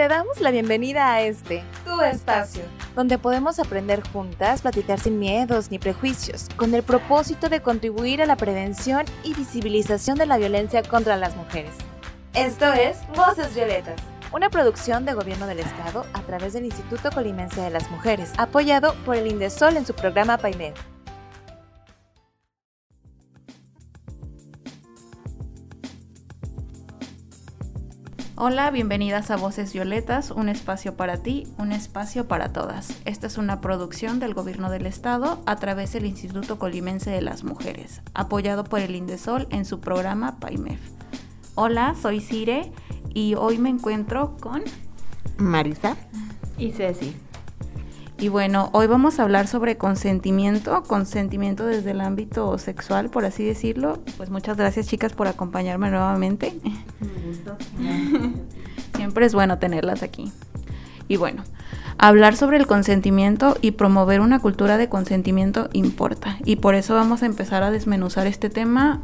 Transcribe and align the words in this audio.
Te 0.00 0.08
damos 0.08 0.40
la 0.40 0.50
bienvenida 0.50 1.12
a 1.12 1.20
este, 1.20 1.62
tu 1.84 2.00
espacio, 2.00 2.62
donde 2.96 3.18
podemos 3.18 3.58
aprender 3.58 4.02
juntas, 4.14 4.62
platicar 4.62 4.98
sin 4.98 5.18
miedos 5.18 5.70
ni 5.70 5.78
prejuicios, 5.78 6.46
con 6.56 6.74
el 6.74 6.82
propósito 6.82 7.50
de 7.50 7.60
contribuir 7.60 8.22
a 8.22 8.24
la 8.24 8.36
prevención 8.36 9.04
y 9.24 9.34
visibilización 9.34 10.16
de 10.16 10.24
la 10.24 10.38
violencia 10.38 10.82
contra 10.82 11.18
las 11.18 11.36
mujeres. 11.36 11.74
Esto 12.32 12.72
es 12.72 12.96
Voces 13.14 13.54
Violetas, 13.54 14.00
una 14.32 14.48
producción 14.48 15.04
de 15.04 15.12
Gobierno 15.12 15.46
del 15.46 15.58
Estado 15.58 16.06
a 16.14 16.22
través 16.22 16.54
del 16.54 16.64
Instituto 16.64 17.10
Colimense 17.10 17.60
de 17.60 17.68
las 17.68 17.90
Mujeres, 17.90 18.32
apoyado 18.38 18.94
por 19.04 19.16
el 19.16 19.26
Indesol 19.26 19.76
en 19.76 19.84
su 19.84 19.92
programa 19.92 20.38
PAIMED. 20.38 20.72
Hola, 28.42 28.70
bienvenidas 28.70 29.30
a 29.30 29.36
Voces 29.36 29.74
Violetas, 29.74 30.30
un 30.30 30.48
espacio 30.48 30.96
para 30.96 31.18
ti, 31.18 31.46
un 31.58 31.72
espacio 31.72 32.26
para 32.26 32.54
todas. 32.54 32.98
Esta 33.04 33.26
es 33.26 33.36
una 33.36 33.60
producción 33.60 34.18
del 34.18 34.32
Gobierno 34.32 34.70
del 34.70 34.86
Estado 34.86 35.42
a 35.44 35.56
través 35.56 35.92
del 35.92 36.06
Instituto 36.06 36.58
Colimense 36.58 37.10
de 37.10 37.20
las 37.20 37.44
Mujeres, 37.44 38.00
apoyado 38.14 38.64
por 38.64 38.80
el 38.80 38.96
Indesol 38.96 39.46
en 39.50 39.66
su 39.66 39.80
programa 39.80 40.40
PAIMEF. 40.40 40.80
Hola, 41.54 41.94
soy 42.00 42.20
Cire 42.20 42.72
y 43.12 43.34
hoy 43.34 43.58
me 43.58 43.68
encuentro 43.68 44.38
con 44.40 44.62
Marisa 45.36 45.98
y 46.56 46.70
Ceci. 46.70 47.14
Y 48.20 48.28
bueno, 48.28 48.68
hoy 48.72 48.86
vamos 48.86 49.18
a 49.18 49.22
hablar 49.22 49.48
sobre 49.48 49.78
consentimiento, 49.78 50.82
consentimiento 50.82 51.64
desde 51.64 51.92
el 51.92 52.02
ámbito 52.02 52.58
sexual, 52.58 53.08
por 53.08 53.24
así 53.24 53.44
decirlo. 53.44 53.98
Pues 54.18 54.28
muchas 54.28 54.58
gracias 54.58 54.88
chicas 54.88 55.14
por 55.14 55.26
acompañarme 55.26 55.90
nuevamente. 55.90 56.52
Es 59.16 59.34
bueno 59.34 59.58
tenerlas 59.58 60.02
aquí. 60.02 60.32
Y 61.08 61.16
bueno, 61.16 61.42
hablar 61.98 62.36
sobre 62.36 62.56
el 62.56 62.66
consentimiento 62.66 63.56
y 63.60 63.72
promover 63.72 64.20
una 64.20 64.38
cultura 64.38 64.78
de 64.78 64.88
consentimiento 64.88 65.68
importa. 65.72 66.38
Y 66.44 66.56
por 66.56 66.74
eso 66.74 66.94
vamos 66.94 67.22
a 67.22 67.26
empezar 67.26 67.62
a 67.62 67.70
desmenuzar 67.70 68.26
este 68.26 68.50
tema 68.50 69.02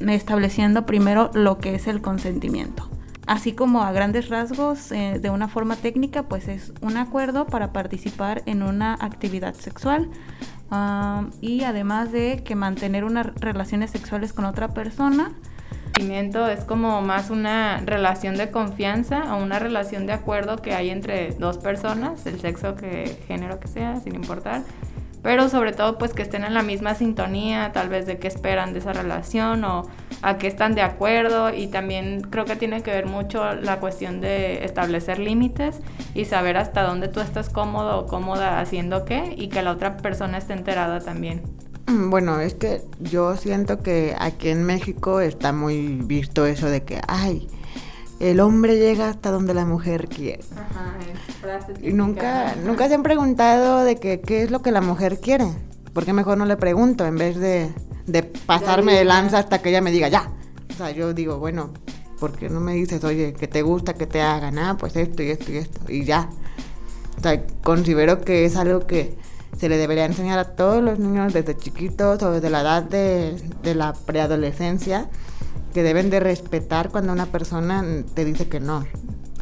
estableciendo 0.00 0.86
primero 0.86 1.30
lo 1.34 1.58
que 1.58 1.74
es 1.74 1.86
el 1.86 2.00
consentimiento 2.02 2.88
así 3.26 3.52
como 3.52 3.82
a 3.82 3.92
grandes 3.92 4.28
rasgos, 4.28 4.92
eh, 4.92 5.18
de 5.20 5.30
una 5.30 5.48
forma 5.48 5.76
técnica, 5.76 6.22
pues 6.24 6.48
es 6.48 6.72
un 6.80 6.96
acuerdo 6.96 7.46
para 7.46 7.72
participar 7.72 8.42
en 8.46 8.62
una 8.62 8.94
actividad 8.94 9.54
sexual 9.54 10.08
ah, 10.70 11.26
y 11.40 11.64
además 11.64 12.12
de 12.12 12.42
que 12.44 12.54
mantener 12.54 13.04
unas 13.04 13.34
relaciones 13.34 13.90
sexuales 13.90 14.32
con 14.32 14.44
otra 14.44 14.68
persona. 14.68 15.32
Es 15.96 16.64
como 16.64 17.00
más 17.00 17.30
una 17.30 17.78
relación 17.84 18.36
de 18.36 18.50
confianza 18.50 19.34
o 19.34 19.42
una 19.42 19.58
relación 19.58 20.06
de 20.06 20.12
acuerdo 20.12 20.56
que 20.56 20.74
hay 20.74 20.90
entre 20.90 21.30
dos 21.32 21.58
personas, 21.58 22.26
el 22.26 22.40
sexo 22.40 22.76
que 22.76 23.18
género 23.26 23.58
que 23.60 23.68
sea, 23.68 23.96
sin 24.00 24.14
importar 24.14 24.62
pero 25.26 25.48
sobre 25.48 25.72
todo 25.72 25.98
pues 25.98 26.12
que 26.12 26.22
estén 26.22 26.44
en 26.44 26.54
la 26.54 26.62
misma 26.62 26.94
sintonía, 26.94 27.72
tal 27.72 27.88
vez 27.88 28.06
de 28.06 28.16
qué 28.18 28.28
esperan 28.28 28.72
de 28.72 28.78
esa 28.78 28.92
relación 28.92 29.64
o 29.64 29.82
a 30.22 30.38
qué 30.38 30.46
están 30.46 30.76
de 30.76 30.82
acuerdo 30.82 31.52
y 31.52 31.66
también 31.66 32.20
creo 32.30 32.44
que 32.44 32.54
tiene 32.54 32.84
que 32.84 32.92
ver 32.92 33.06
mucho 33.06 33.54
la 33.54 33.80
cuestión 33.80 34.20
de 34.20 34.64
establecer 34.64 35.18
límites 35.18 35.80
y 36.14 36.26
saber 36.26 36.56
hasta 36.56 36.84
dónde 36.84 37.08
tú 37.08 37.18
estás 37.18 37.50
cómodo 37.50 37.98
o 37.98 38.06
cómoda 38.06 38.60
haciendo 38.60 39.04
qué 39.04 39.34
y 39.36 39.48
que 39.48 39.62
la 39.62 39.72
otra 39.72 39.96
persona 39.96 40.38
esté 40.38 40.52
enterada 40.52 41.00
también. 41.00 41.42
Bueno, 42.08 42.40
es 42.40 42.54
que 42.54 42.82
yo 43.00 43.36
siento 43.36 43.80
que 43.80 44.14
aquí 44.18 44.48
en 44.48 44.64
México 44.64 45.20
está 45.20 45.52
muy 45.52 46.00
visto 46.04 46.46
eso 46.46 46.68
de 46.68 46.82
que, 46.82 47.00
ay, 47.08 47.48
el 48.20 48.40
hombre 48.40 48.78
llega 48.78 49.08
hasta 49.08 49.30
donde 49.30 49.54
la 49.54 49.64
mujer 49.64 50.08
quiere. 50.08 50.42
Ajá, 50.52 50.96
y 51.82 51.92
nunca, 51.92 52.54
nunca 52.64 52.88
se 52.88 52.94
han 52.94 53.02
preguntado 53.02 53.84
de 53.84 53.96
que, 53.96 54.20
qué 54.20 54.42
es 54.42 54.50
lo 54.50 54.62
que 54.62 54.72
la 54.72 54.80
mujer 54.80 55.20
quiere. 55.20 55.46
Porque 55.92 56.12
mejor 56.12 56.38
no 56.38 56.44
le 56.44 56.56
pregunto 56.56 57.06
en 57.06 57.16
vez 57.16 57.36
de, 57.36 57.72
de 58.06 58.22
pasarme 58.22 58.94
de 58.94 59.04
lanza 59.04 59.38
hasta 59.38 59.60
que 59.60 59.70
ella 59.70 59.80
me 59.80 59.90
diga 59.90 60.08
ya. 60.08 60.30
O 60.70 60.74
sea, 60.74 60.90
yo 60.90 61.14
digo, 61.14 61.38
bueno, 61.38 61.70
¿por 62.18 62.32
qué 62.32 62.48
no 62.48 62.60
me 62.60 62.74
dices, 62.74 63.02
oye, 63.04 63.32
que 63.32 63.48
te 63.48 63.62
gusta 63.62 63.94
que 63.94 64.06
te 64.06 64.20
hagan? 64.20 64.58
Ah, 64.58 64.76
pues 64.78 64.96
esto 64.96 65.22
y 65.22 65.30
esto 65.30 65.52
y 65.52 65.56
esto. 65.58 65.80
Y 65.88 66.04
ya. 66.04 66.28
O 67.18 67.22
sea, 67.22 67.42
considero 67.62 68.20
que 68.20 68.44
es 68.44 68.56
algo 68.56 68.86
que 68.86 69.16
se 69.58 69.68
le 69.68 69.76
debería 69.76 70.04
enseñar 70.04 70.38
a 70.38 70.44
todos 70.56 70.82
los 70.82 70.98
niños 70.98 71.32
desde 71.32 71.56
chiquitos 71.56 72.22
o 72.22 72.30
desde 72.32 72.50
la 72.50 72.60
edad 72.60 72.82
de, 72.82 73.36
de 73.62 73.74
la 73.74 73.92
preadolescencia 73.92 75.08
que 75.76 75.82
deben 75.82 76.08
de 76.08 76.20
respetar 76.20 76.88
cuando 76.90 77.12
una 77.12 77.26
persona 77.26 77.84
te 78.14 78.24
dice 78.24 78.48
que 78.48 78.60
no. 78.60 78.86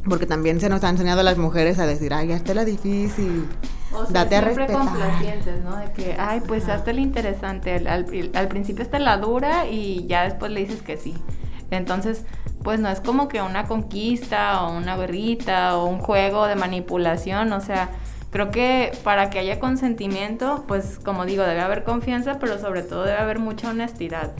Porque 0.09 0.27
también 0.27 0.61
se 0.61 0.69
nos 0.69 0.85
ha 0.85 0.91
enseñado 0.91 1.21
a 1.21 1.23
las 1.23 1.39
mujeres 1.39 1.79
a 1.79 1.87
decir, 1.87 2.13
ay, 2.13 2.33
hazte 2.33 2.55
la 2.55 2.65
difícil. 2.65 3.49
O 3.93 4.05
sea, 4.05 4.25
date 4.25 4.37
a 4.37 4.41
respetar. 4.41 4.77
complacientes, 4.77 5.63
¿no? 5.63 5.77
De 5.77 5.93
que, 5.93 6.17
ay, 6.19 6.43
pues 6.47 6.69
hazte 6.69 6.93
la 6.93 7.01
interesante. 7.01 7.77
Al, 7.87 8.49
principio 8.49 8.83
está 8.83 8.99
la 8.99 9.17
dura 9.19 9.67
y 9.67 10.07
ya 10.07 10.25
después 10.25 10.51
le 10.51 10.61
dices 10.61 10.83
que 10.83 10.97
sí. 10.97 11.15
Entonces, 11.71 12.25
pues 12.63 12.81
no 12.81 12.89
es 12.89 13.01
como 13.01 13.29
que 13.29 13.41
una 13.41 13.67
conquista 13.67 14.65
o 14.65 14.77
una 14.77 14.97
guerrita 14.97 15.79
o 15.79 15.87
un 15.87 16.01
juego 16.01 16.47
de 16.47 16.57
manipulación. 16.57 17.53
O 17.53 17.61
sea, 17.61 17.91
creo 18.35 18.51
que 18.51 18.91
para 19.05 19.31
que 19.31 19.39
haya 19.39 19.61
consentimiento, 19.61 20.65
pues 20.67 20.99
como 20.99 21.25
digo, 21.25 21.45
debe 21.45 21.61
haber 21.61 21.85
confianza, 21.85 22.41
pero 22.41 22.59
sobre 22.59 22.83
todo 22.83 23.05
debe 23.05 23.19
haber 23.19 23.39
mucha 23.39 23.71
honestidad 23.71 24.33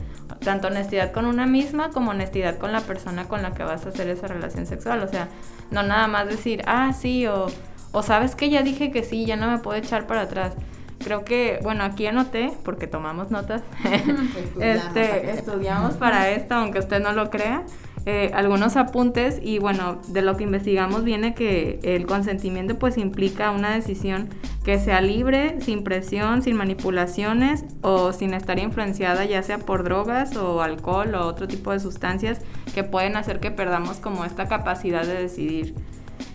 tanto 0.43 0.67
honestidad 0.67 1.13
con 1.13 1.25
una 1.25 1.45
misma 1.45 1.91
como 1.91 2.11
honestidad 2.11 2.57
con 2.57 2.73
la 2.73 2.81
persona 2.81 3.29
con 3.29 3.41
la 3.41 3.53
que 3.53 3.63
vas 3.63 3.85
a 3.85 3.89
hacer 3.89 4.09
esa 4.09 4.27
relación 4.27 4.65
sexual. 4.65 5.01
O 5.01 5.07
sea, 5.07 5.29
no 5.71 5.81
nada 5.81 6.07
más 6.07 6.27
decir, 6.27 6.61
ah, 6.67 6.91
sí, 6.91 7.25
o, 7.25 7.47
o 7.93 8.03
sabes 8.03 8.35
que 8.35 8.49
ya 8.49 8.63
dije 8.63 8.91
que 8.91 9.01
sí, 9.01 9.25
ya 9.25 9.37
no 9.37 9.49
me 9.49 9.59
puedo 9.59 9.77
echar 9.77 10.07
para 10.07 10.23
atrás. 10.23 10.55
Creo 11.01 11.23
que, 11.23 11.59
bueno, 11.63 11.85
aquí 11.85 12.05
anoté, 12.05 12.51
porque 12.65 12.87
tomamos 12.87 13.31
notas, 13.31 13.61
este, 14.59 15.31
estudiamos 15.31 15.95
para 15.95 16.31
esto, 16.31 16.55
aunque 16.55 16.79
usted 16.79 17.01
no 17.01 17.13
lo 17.13 17.29
crea. 17.29 17.63
Eh, 18.07 18.29
algunos 18.35 18.75
apuntes 18.75 19.39
y 19.41 19.57
bueno, 19.57 19.99
de 20.09 20.21
lo 20.21 20.37
que 20.37 20.43
investigamos 20.43 21.03
viene 21.03 21.33
que 21.33 21.79
el 21.81 22.05
consentimiento 22.05 22.77
pues 22.77 22.99
implica 22.99 23.49
una 23.49 23.73
decisión 23.73 24.29
que 24.63 24.77
sea 24.77 25.01
libre, 25.01 25.59
sin 25.61 25.83
presión, 25.83 26.43
sin 26.43 26.55
manipulaciones 26.55 27.65
o 27.81 28.13
sin 28.13 28.35
estar 28.35 28.59
influenciada 28.59 29.25
ya 29.25 29.41
sea 29.41 29.57
por 29.57 29.83
drogas 29.83 30.35
o 30.35 30.61
alcohol 30.61 31.15
o 31.15 31.25
otro 31.25 31.47
tipo 31.47 31.71
de 31.71 31.79
sustancias 31.79 32.41
que 32.75 32.83
pueden 32.83 33.15
hacer 33.15 33.39
que 33.39 33.49
perdamos 33.49 33.97
como 33.97 34.23
esta 34.23 34.47
capacidad 34.47 35.03
de 35.03 35.21
decidir. 35.23 35.73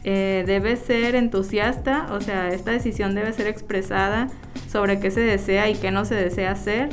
Eh, 0.03 0.45
debe 0.47 0.77
ser 0.77 1.15
entusiasta, 1.15 2.09
o 2.13 2.21
sea, 2.21 2.49
esta 2.49 2.73
decisión 2.73 3.15
debe 3.15 3.33
ser 3.33 3.47
expresada 3.47 4.27
sobre 4.69 4.99
qué 4.99 5.11
se 5.11 5.21
desea 5.21 5.69
y 5.69 5.75
qué 5.75 5.91
no 5.93 6.05
se 6.05 6.17
desea 6.17 6.51
hacer. 6.51 6.89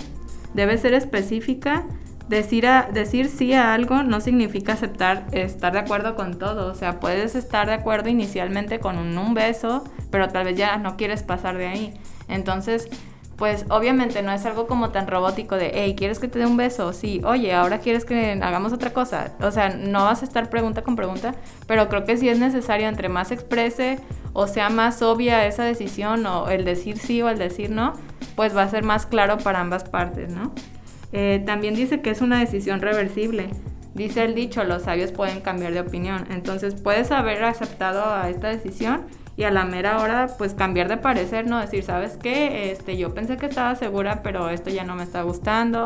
Debe 0.53 0.77
ser 0.77 0.93
específica, 0.93 1.85
decir, 2.27 2.67
a, 2.67 2.89
decir 2.91 3.29
sí 3.29 3.53
a 3.53 3.73
algo 3.73 4.03
no 4.03 4.21
significa 4.21 4.73
aceptar 4.73 5.25
estar 5.31 5.73
de 5.73 5.79
acuerdo 5.79 6.15
con 6.15 6.37
todo. 6.37 6.71
O 6.71 6.75
sea, 6.75 6.99
puedes 6.99 7.35
estar 7.35 7.67
de 7.67 7.73
acuerdo 7.73 8.09
inicialmente 8.09 8.79
con 8.79 8.97
un, 8.97 9.17
un, 9.17 9.33
beso, 9.33 9.83
pero 10.11 10.27
tal 10.29 10.45
vez 10.45 10.57
ya 10.57 10.77
no 10.77 10.97
quieres 10.97 11.23
pasar 11.23 11.57
de 11.57 11.67
ahí. 11.67 11.93
Entonces, 12.27 12.89
pues 13.37 13.65
obviamente 13.69 14.23
no 14.23 14.31
es 14.31 14.45
algo 14.45 14.65
como 14.65 14.89
tan 14.89 15.07
robótico 15.07 15.55
de, 15.55 15.71
hey, 15.73 15.95
¿quieres 15.95 16.17
que 16.17 16.27
te 16.27 16.39
dé 16.39 16.47
un 16.47 16.57
beso? 16.57 16.91
Sí, 16.91 17.21
oye, 17.23 17.53
ahora 17.53 17.79
quieres 17.79 18.03
que 18.03 18.31
hagamos 18.41 18.73
otra 18.73 18.93
cosa. 18.93 19.33
O 19.41 19.51
sea, 19.51 19.69
no 19.69 20.05
vas 20.05 20.23
a 20.23 20.25
estar 20.25 20.49
pregunta 20.49 20.81
con 20.81 20.95
pregunta, 20.95 21.35
pero 21.67 21.87
creo 21.87 22.03
que 22.03 22.17
sí 22.17 22.27
es 22.29 22.39
necesario 22.39 22.87
entre 22.87 23.09
más 23.09 23.31
exprese 23.31 23.99
o 24.39 24.45
sea 24.45 24.69
más 24.69 25.01
obvia 25.01 25.47
esa 25.47 25.63
decisión 25.63 26.23
o 26.27 26.49
el 26.49 26.63
decir 26.63 26.99
sí 26.99 27.23
o 27.23 27.29
el 27.29 27.39
decir 27.39 27.71
no, 27.71 27.93
pues 28.35 28.55
va 28.55 28.63
a 28.63 28.69
ser 28.69 28.83
más 28.83 29.05
claro 29.07 29.39
para 29.39 29.59
ambas 29.59 29.83
partes, 29.83 30.31
¿no? 30.31 30.51
Eh, 31.11 31.41
también 31.45 31.75
dice 31.75 32.01
que 32.01 32.09
es 32.09 32.21
una 32.21 32.39
decisión 32.39 32.81
reversible. 32.81 33.49
Dice 33.93 34.23
el 34.23 34.35
dicho, 34.35 34.63
los 34.63 34.83
sabios 34.83 35.11
pueden 35.11 35.41
cambiar 35.41 35.73
de 35.73 35.81
opinión. 35.81 36.27
Entonces 36.29 36.75
puedes 36.75 37.11
haber 37.11 37.43
aceptado 37.43 38.13
a 38.13 38.29
esta 38.29 38.49
decisión 38.49 39.05
y 39.37 39.43
a 39.43 39.51
la 39.51 39.65
mera 39.65 40.01
hora 40.01 40.27
pues 40.37 40.53
cambiar 40.53 40.87
de 40.87 40.97
parecer, 40.97 41.47
¿no? 41.47 41.59
Decir, 41.59 41.83
¿sabes 41.83 42.17
qué? 42.17 42.71
Este, 42.71 42.97
yo 42.97 43.13
pensé 43.13 43.37
que 43.37 43.45
estaba 43.45 43.75
segura, 43.75 44.21
pero 44.23 44.49
esto 44.49 44.69
ya 44.69 44.83
no 44.83 44.95
me 44.95 45.03
está 45.03 45.23
gustando. 45.23 45.85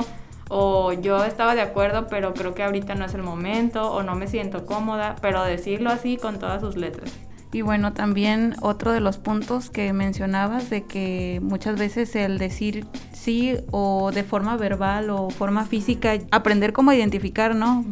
O 0.50 0.92
yo 0.92 1.24
estaba 1.24 1.56
de 1.56 1.62
acuerdo, 1.62 2.08
pero 2.08 2.34
creo 2.34 2.54
que 2.54 2.64
ahorita 2.64 2.96
no 2.96 3.06
es 3.06 3.14
el 3.14 3.24
momento. 3.24 3.92
O 3.92 4.04
no 4.04 4.16
me 4.16 4.28
siento 4.28 4.66
cómoda. 4.66 5.16
Pero 5.22 5.44
decirlo 5.44 5.90
así 5.90 6.18
con 6.18 6.40
todas 6.40 6.62
sus 6.62 6.76
letras. 6.76 7.18
Y 7.54 7.62
bueno, 7.64 7.94
también 7.94 8.56
otro 8.62 8.92
de 8.92 9.02
los 9.02 9.18
puntos 9.18 9.70
que 9.70 9.92
mencionabas 9.92 10.70
de 10.70 10.84
que 10.84 11.40
muchas 11.44 11.78
veces 11.78 12.16
el 12.16 12.38
decir 12.38 12.86
sí 13.12 13.58
o 13.72 14.12
de 14.14 14.24
forma 14.24 14.56
verbal 14.56 15.10
o 15.10 15.30
forma 15.30 15.66
física, 15.66 16.14
aprender 16.32 16.72
cómo 16.72 16.94
identificar, 16.94 17.56
¿no? 17.56 17.84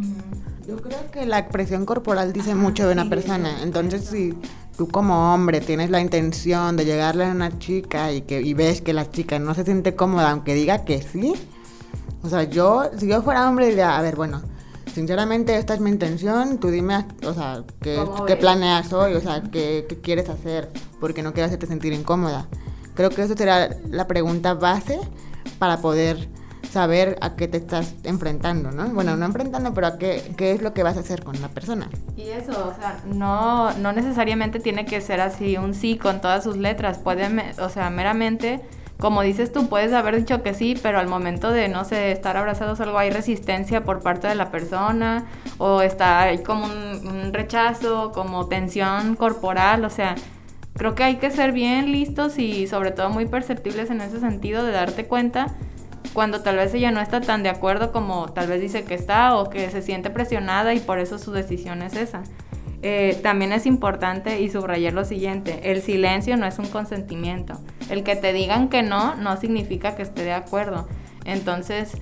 Yo 0.66 0.78
creo 0.78 1.12
que 1.12 1.26
la 1.26 1.40
expresión 1.40 1.86
corporal 1.86 2.32
dice 2.32 2.56
mucho 2.56 2.88
de 2.88 2.94
una 2.94 3.10
persona. 3.10 3.64
Entonces, 3.64 4.06
si 4.06 4.34
tú 4.78 4.88
como 4.88 5.34
hombre 5.34 5.60
tienes 5.60 5.90
la 5.90 6.00
intención 6.00 6.78
de 6.78 6.86
llegarle 6.86 7.26
a 7.26 7.32
una 7.32 7.58
chica 7.60 8.14
y 8.14 8.22
que 8.22 8.42
y 8.42 8.54
ves 8.54 8.82
que 8.82 8.94
la 8.94 9.12
chica 9.12 9.40
no 9.40 9.54
se 9.54 9.66
siente 9.66 9.94
cómoda 9.94 10.32
aunque 10.32 10.54
diga 10.54 10.86
que 10.86 11.02
sí, 11.02 11.34
o 12.22 12.30
sea, 12.30 12.44
yo 12.44 12.84
si 12.98 13.08
yo 13.08 13.22
fuera 13.22 13.50
hombre 13.50 13.68
diría, 13.68 13.98
a 13.98 14.02
ver, 14.02 14.16
bueno, 14.16 14.42
sinceramente 14.94 15.56
esta 15.58 15.74
es 15.74 15.80
mi 15.80 15.90
intención, 15.90 16.60
tú 16.60 16.70
dime, 16.70 17.06
o 17.26 17.34
sea, 17.34 17.64
qué, 17.82 18.04
qué 18.28 18.36
planeas 18.36 18.92
hoy, 18.94 19.14
o 19.14 19.22
sea, 19.22 19.44
qué, 19.44 19.86
qué, 19.88 20.00
quieres 20.00 20.30
hacer, 20.30 20.70
porque 21.00 21.24
no 21.24 21.34
quiero 21.34 21.48
hacerte 21.48 21.68
sentir 21.68 21.94
incómoda. 21.94 22.48
Creo 22.96 23.10
que 23.10 23.22
eso 23.22 23.36
será 23.36 23.70
la 23.90 24.08
pregunta 24.08 24.54
base 24.54 25.00
para 25.58 25.78
poder 25.78 26.30
saber 26.70 27.18
a 27.22 27.36
qué 27.36 27.48
te 27.48 27.58
estás 27.58 27.96
enfrentando, 28.04 28.72
¿no? 28.72 28.88
Bueno, 28.90 29.16
no 29.16 29.26
enfrentando, 29.26 29.74
pero 29.74 29.88
a 29.88 29.98
qué, 29.98 30.34
qué 30.38 30.52
es 30.52 30.62
lo 30.62 30.74
que 30.74 30.84
vas 30.84 30.98
a 30.98 31.00
hacer 31.00 31.24
con 31.24 31.40
la 31.42 31.50
persona. 31.50 31.90
Y 32.16 32.30
eso, 32.30 32.52
o 32.52 32.76
sea, 32.80 33.02
no, 33.06 33.74
no 33.74 33.92
necesariamente 33.92 34.60
tiene 34.60 34.86
que 34.86 35.02
ser 35.02 35.22
así 35.22 35.58
un 35.58 35.74
sí 35.74 35.98
con 35.98 36.22
todas 36.22 36.44
sus 36.44 36.58
letras, 36.58 37.00
puede, 37.00 37.28
o 37.60 37.70
sea, 37.70 37.90
meramente 37.90 38.62
como 39.00 39.22
dices 39.22 39.54
tú, 39.54 39.70
puedes 39.70 39.94
haber 39.94 40.18
dicho 40.18 40.44
que 40.44 40.54
sí, 40.54 40.78
pero 40.84 41.00
al 41.00 41.08
momento 41.08 41.52
de, 41.52 41.70
no 41.70 41.86
sé, 41.86 42.12
estar 42.12 42.36
abrazados 42.36 42.82
algo, 42.82 42.98
hay 42.98 43.10
resistencia 43.10 43.86
por 43.86 44.02
parte 44.02 44.28
de 44.28 44.36
la 44.36 44.52
persona, 44.52 45.26
o 45.58 45.82
está 45.82 46.24
hay 46.24 46.44
como 46.44 46.66
un, 46.66 47.32
rechazo, 47.32 48.12
como 48.12 48.48
tensión 48.48 49.16
corporal, 49.16 49.86
o 49.86 49.90
sea, 49.90 50.16
creo 50.74 50.96
que 50.96 51.04
hay 51.04 51.16
que 51.16 51.32
ser 51.32 51.54
bien 51.54 51.94
listos 51.94 52.38
y 52.38 52.68
sobre 52.68 52.92
todo 52.92 53.10
muy 53.10 53.26
perceptibles 53.26 53.90
en 53.90 54.02
ese 54.02 54.20
sentido 54.20 54.66
de 54.66 54.74
darte 54.74 55.06
cuenta 55.06 55.48
cuando 56.14 56.42
tal 56.42 56.58
vez 56.58 56.74
ella 56.74 56.92
no 56.92 57.00
está 57.00 57.22
tan 57.22 57.42
de 57.42 57.50
acuerdo 57.50 57.94
como 57.94 58.34
tal 58.34 58.48
vez 58.48 58.60
dice 58.60 58.84
que 58.84 58.96
está 58.96 59.36
o 59.38 59.50
que 59.50 59.70
se 59.70 59.82
siente 59.82 60.10
presionada 60.10 60.74
y 60.74 60.80
por 60.82 61.00
eso 61.00 61.20
su 61.20 61.32
decisión 61.32 61.84
es 61.84 61.96
esa. 61.96 62.24
Eh, 62.82 63.20
también 63.24 63.54
es 63.54 63.66
importante 63.66 64.42
y 64.42 64.50
subrayar 64.50 64.94
lo 64.94 65.06
siguiente, 65.06 65.72
el 65.72 65.82
silencio 65.82 66.36
no 66.36 66.46
es 66.46 66.60
un 66.60 66.68
consentimiento. 66.68 67.60
El 67.90 68.04
que 68.04 68.16
te 68.16 68.34
digan 68.34 68.70
que 68.70 68.84
no 68.84 69.16
no 69.16 69.38
significa 69.38 69.96
que 69.96 70.04
esté 70.04 70.24
de 70.24 70.34
acuerdo. 70.34 70.88
Entonces, 71.26 71.98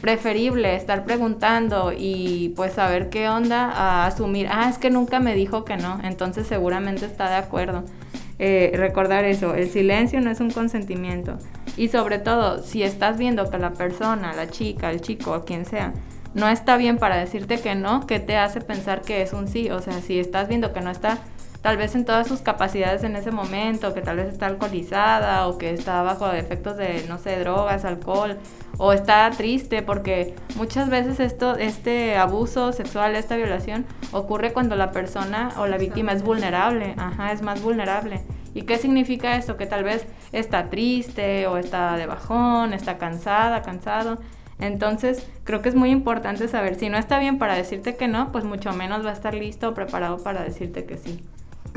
preferible 0.00 0.76
estar 0.76 1.04
preguntando 1.04 1.92
y 1.96 2.52
pues 2.56 2.74
saber 2.74 3.08
qué 3.08 3.28
onda 3.28 3.70
a 3.70 4.06
asumir, 4.06 4.48
ah, 4.50 4.68
es 4.68 4.78
que 4.78 4.90
nunca 4.90 5.20
me 5.20 5.34
dijo 5.34 5.64
que 5.64 5.76
no, 5.76 5.98
entonces 6.04 6.46
seguramente 6.46 7.06
está 7.06 7.28
de 7.28 7.36
acuerdo. 7.36 7.84
Eh, 8.38 8.72
recordar 8.74 9.24
eso, 9.24 9.54
el 9.54 9.68
silencio 9.68 10.20
no 10.20 10.30
es 10.30 10.40
un 10.40 10.50
consentimiento. 10.50 11.38
Y 11.76 11.88
sobre 11.88 12.18
todo, 12.18 12.62
si 12.62 12.82
estás 12.82 13.18
viendo 13.18 13.50
que 13.50 13.58
la 13.58 13.72
persona, 13.72 14.32
la 14.34 14.48
chica, 14.48 14.90
el 14.90 15.00
chico 15.00 15.44
quien 15.44 15.64
sea, 15.64 15.92
no 16.34 16.48
está 16.48 16.76
bien 16.76 16.98
para 16.98 17.16
decirte 17.16 17.58
que 17.60 17.74
no, 17.74 18.06
¿qué 18.06 18.20
te 18.20 18.36
hace 18.36 18.60
pensar 18.60 19.02
que 19.02 19.22
es 19.22 19.32
un 19.32 19.48
sí? 19.48 19.70
O 19.70 19.80
sea, 19.80 20.00
si 20.00 20.20
estás 20.20 20.48
viendo 20.48 20.72
que 20.72 20.80
no 20.80 20.90
está 20.90 21.18
tal 21.62 21.76
vez 21.76 21.94
en 21.94 22.04
todas 22.04 22.26
sus 22.28 22.40
capacidades 22.40 23.04
en 23.04 23.16
ese 23.16 23.30
momento, 23.30 23.94
que 23.94 24.00
tal 24.00 24.16
vez 24.16 24.28
está 24.28 24.46
alcoholizada 24.46 25.46
o 25.46 25.58
que 25.58 25.72
está 25.72 26.02
bajo 26.02 26.30
efectos 26.32 26.76
de, 26.76 27.04
no 27.08 27.18
sé, 27.18 27.38
drogas, 27.38 27.84
alcohol, 27.84 28.36
o 28.78 28.92
está 28.92 29.30
triste 29.30 29.82
porque 29.82 30.34
muchas 30.56 30.88
veces 30.88 31.20
esto, 31.20 31.56
este 31.56 32.16
abuso 32.16 32.72
sexual, 32.72 33.16
esta 33.16 33.36
violación, 33.36 33.86
ocurre 34.12 34.52
cuando 34.52 34.76
la 34.76 34.92
persona 34.92 35.50
o 35.58 35.66
la 35.66 35.78
víctima 35.78 36.12
es 36.12 36.22
vulnerable, 36.22 36.94
ajá, 36.96 37.32
es 37.32 37.42
más 37.42 37.62
vulnerable. 37.62 38.22
¿Y 38.54 38.62
qué 38.62 38.78
significa 38.78 39.36
esto? 39.36 39.56
Que 39.56 39.66
tal 39.66 39.84
vez 39.84 40.06
está 40.32 40.70
triste 40.70 41.46
o 41.46 41.58
está 41.58 41.96
de 41.96 42.06
bajón, 42.06 42.72
está 42.72 42.98
cansada, 42.98 43.62
cansado 43.62 44.18
entonces, 44.58 45.24
creo 45.44 45.62
que 45.62 45.68
es 45.68 45.74
muy 45.74 45.90
importante 45.90 46.48
saber, 46.48 46.74
si 46.74 46.88
no 46.88 46.98
está 46.98 47.18
bien 47.18 47.38
para 47.38 47.54
decirte 47.54 47.96
que 47.96 48.08
no, 48.08 48.32
pues 48.32 48.44
mucho 48.44 48.72
menos 48.72 49.04
va 49.04 49.10
a 49.10 49.12
estar 49.12 49.34
listo 49.34 49.68
o 49.68 49.74
preparado 49.74 50.18
para 50.18 50.42
decirte 50.42 50.84
que 50.84 50.96
sí. 50.96 51.22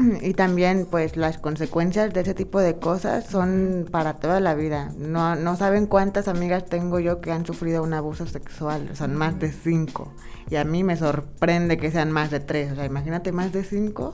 Y 0.22 0.34
también, 0.34 0.88
pues, 0.90 1.18
las 1.18 1.38
consecuencias 1.38 2.14
de 2.14 2.22
ese 2.22 2.34
tipo 2.34 2.60
de 2.60 2.78
cosas 2.78 3.26
son 3.26 3.88
para 3.92 4.16
toda 4.16 4.40
la 4.40 4.56
vida. 4.56 4.92
No, 4.98 5.36
no 5.36 5.56
saben 5.56 5.88
cuántas 5.88 6.28
amigas 6.28 6.66
tengo 6.66 7.00
yo 7.00 7.22
que 7.22 7.32
han 7.32 7.46
sufrido 7.46 7.84
un 7.84 7.94
abuso 7.94 8.26
sexual. 8.26 8.90
Son 8.96 9.16
más 9.16 9.40
de 9.40 9.52
cinco. 9.52 10.14
Y 10.50 10.56
a 10.56 10.64
mí 10.64 10.84
me 10.84 10.98
sorprende 10.98 11.78
que 11.78 11.92
sean 11.92 12.12
más 12.12 12.32
de 12.32 12.40
tres. 12.40 12.72
O 12.72 12.76
sea, 12.76 12.86
imagínate 12.86 13.32
más 13.32 13.52
de 13.52 13.64
cinco. 13.64 14.14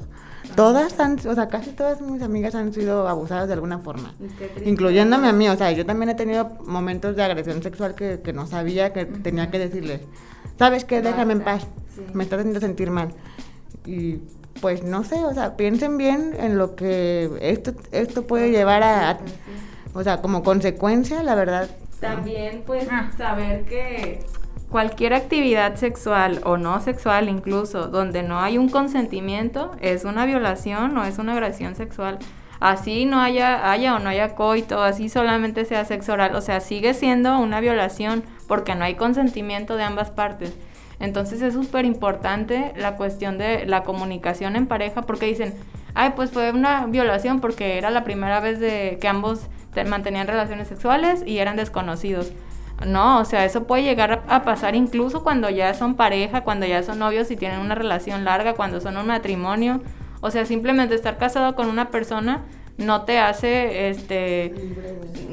Todas 0.55 0.99
han, 0.99 1.17
o 1.27 1.35
sea, 1.35 1.47
casi 1.47 1.71
todas 1.71 2.01
mis 2.01 2.21
amigas 2.21 2.55
han 2.55 2.73
sido 2.73 3.07
abusadas 3.07 3.47
de 3.47 3.53
alguna 3.53 3.79
forma. 3.79 4.13
Incluyéndome 4.65 5.27
a 5.27 5.33
mí. 5.33 5.49
O 5.49 5.55
sea, 5.55 5.71
yo 5.71 5.85
también 5.85 6.09
he 6.09 6.15
tenido 6.15 6.49
momentos 6.65 7.15
de 7.15 7.23
agresión 7.23 7.61
sexual 7.61 7.95
que, 7.95 8.21
que 8.21 8.33
no 8.33 8.47
sabía 8.47 8.93
que 8.93 9.05
tenía 9.05 9.49
que 9.51 9.59
decirles. 9.59 10.01
¿Sabes 10.57 10.85
qué? 10.85 11.01
Déjame 11.01 11.33
en 11.33 11.41
paz. 11.41 11.67
Me 12.13 12.23
está 12.23 12.37
haciendo 12.37 12.59
sentir 12.59 12.91
mal. 12.91 13.13
Y 13.85 14.21
pues 14.61 14.83
no 14.83 15.03
sé, 15.03 15.23
o 15.25 15.33
sea, 15.33 15.55
piensen 15.55 15.97
bien 15.97 16.35
en 16.39 16.57
lo 16.57 16.75
que 16.75 17.29
esto, 17.41 17.73
esto 17.91 18.25
puede 18.25 18.51
llevar 18.51 18.83
a, 18.83 19.19
o 19.93 20.03
sea, 20.03 20.21
como 20.21 20.43
consecuencia, 20.43 21.23
la 21.23 21.35
verdad. 21.35 21.69
También 21.99 22.63
pues 22.65 22.87
ah. 22.91 23.09
saber 23.17 23.65
que 23.65 24.19
cualquier 24.69 25.13
actividad 25.13 25.75
sexual 25.75 26.41
o 26.43 26.57
no 26.57 26.81
sexual 26.81 27.29
incluso, 27.29 27.87
donde 27.87 28.23
no 28.23 28.39
hay 28.39 28.57
un 28.57 28.69
consentimiento, 28.69 29.71
es 29.81 30.05
una 30.05 30.25
violación 30.25 30.97
o 30.97 31.05
es 31.05 31.17
una 31.17 31.33
agresión 31.33 31.75
sexual. 31.75 32.19
Así 32.59 33.05
no 33.05 33.21
haya, 33.21 33.71
haya 33.71 33.95
o 33.95 33.99
no 33.99 34.09
haya 34.09 34.33
coito, 34.33 34.81
así 34.81 35.09
solamente 35.09 35.63
sea 35.65 35.85
sexo 35.85 36.13
oral, 36.13 36.35
o 36.35 36.41
sea, 36.41 36.59
sigue 36.59 36.93
siendo 36.95 37.37
una 37.39 37.59
violación 37.59 38.23
porque 38.47 38.73
no 38.73 38.83
hay 38.83 38.95
consentimiento 38.95 39.77
de 39.77 39.83
ambas 39.83 40.09
partes. 40.09 40.53
Entonces 40.99 41.41
es 41.41 41.53
súper 41.53 41.85
importante 41.85 42.73
la 42.75 42.95
cuestión 42.95 43.37
de 43.37 43.65
la 43.65 43.83
comunicación 43.83 44.55
en 44.55 44.67
pareja 44.67 45.03
porque 45.03 45.27
dicen, 45.27 45.53
ay, 45.93 46.13
pues 46.15 46.31
fue 46.31 46.51
una 46.51 46.85
violación 46.87 47.39
porque 47.39 47.77
era 47.77 47.91
la 47.91 48.03
primera 48.03 48.39
vez 48.39 48.59
de 48.59 48.97
que 48.99 49.07
ambos 49.07 49.47
mantenían 49.85 50.27
relaciones 50.27 50.67
sexuales 50.67 51.23
y 51.25 51.37
eran 51.37 51.55
desconocidos. 51.55 52.31
No, 52.85 53.19
o 53.19 53.25
sea, 53.25 53.45
eso 53.45 53.65
puede 53.65 53.83
llegar 53.83 54.23
a 54.27 54.43
pasar 54.43 54.75
incluso 54.75 55.23
cuando 55.23 55.49
ya 55.49 55.73
son 55.73 55.95
pareja, 55.95 56.41
cuando 56.41 56.65
ya 56.65 56.83
son 56.83 56.99
novios 56.99 57.31
y 57.31 57.35
tienen 57.35 57.59
una 57.59 57.75
relación 57.75 58.23
larga, 58.23 58.53
cuando 58.53 58.81
son 58.81 58.97
un 58.97 59.07
matrimonio. 59.07 59.81
O 60.21 60.31
sea, 60.31 60.45
simplemente 60.45 60.95
estar 60.95 61.17
casado 61.17 61.55
con 61.55 61.69
una 61.69 61.89
persona 61.89 62.41
no 62.77 63.03
te 63.03 63.19
hace, 63.19 63.89
este, 63.89 64.53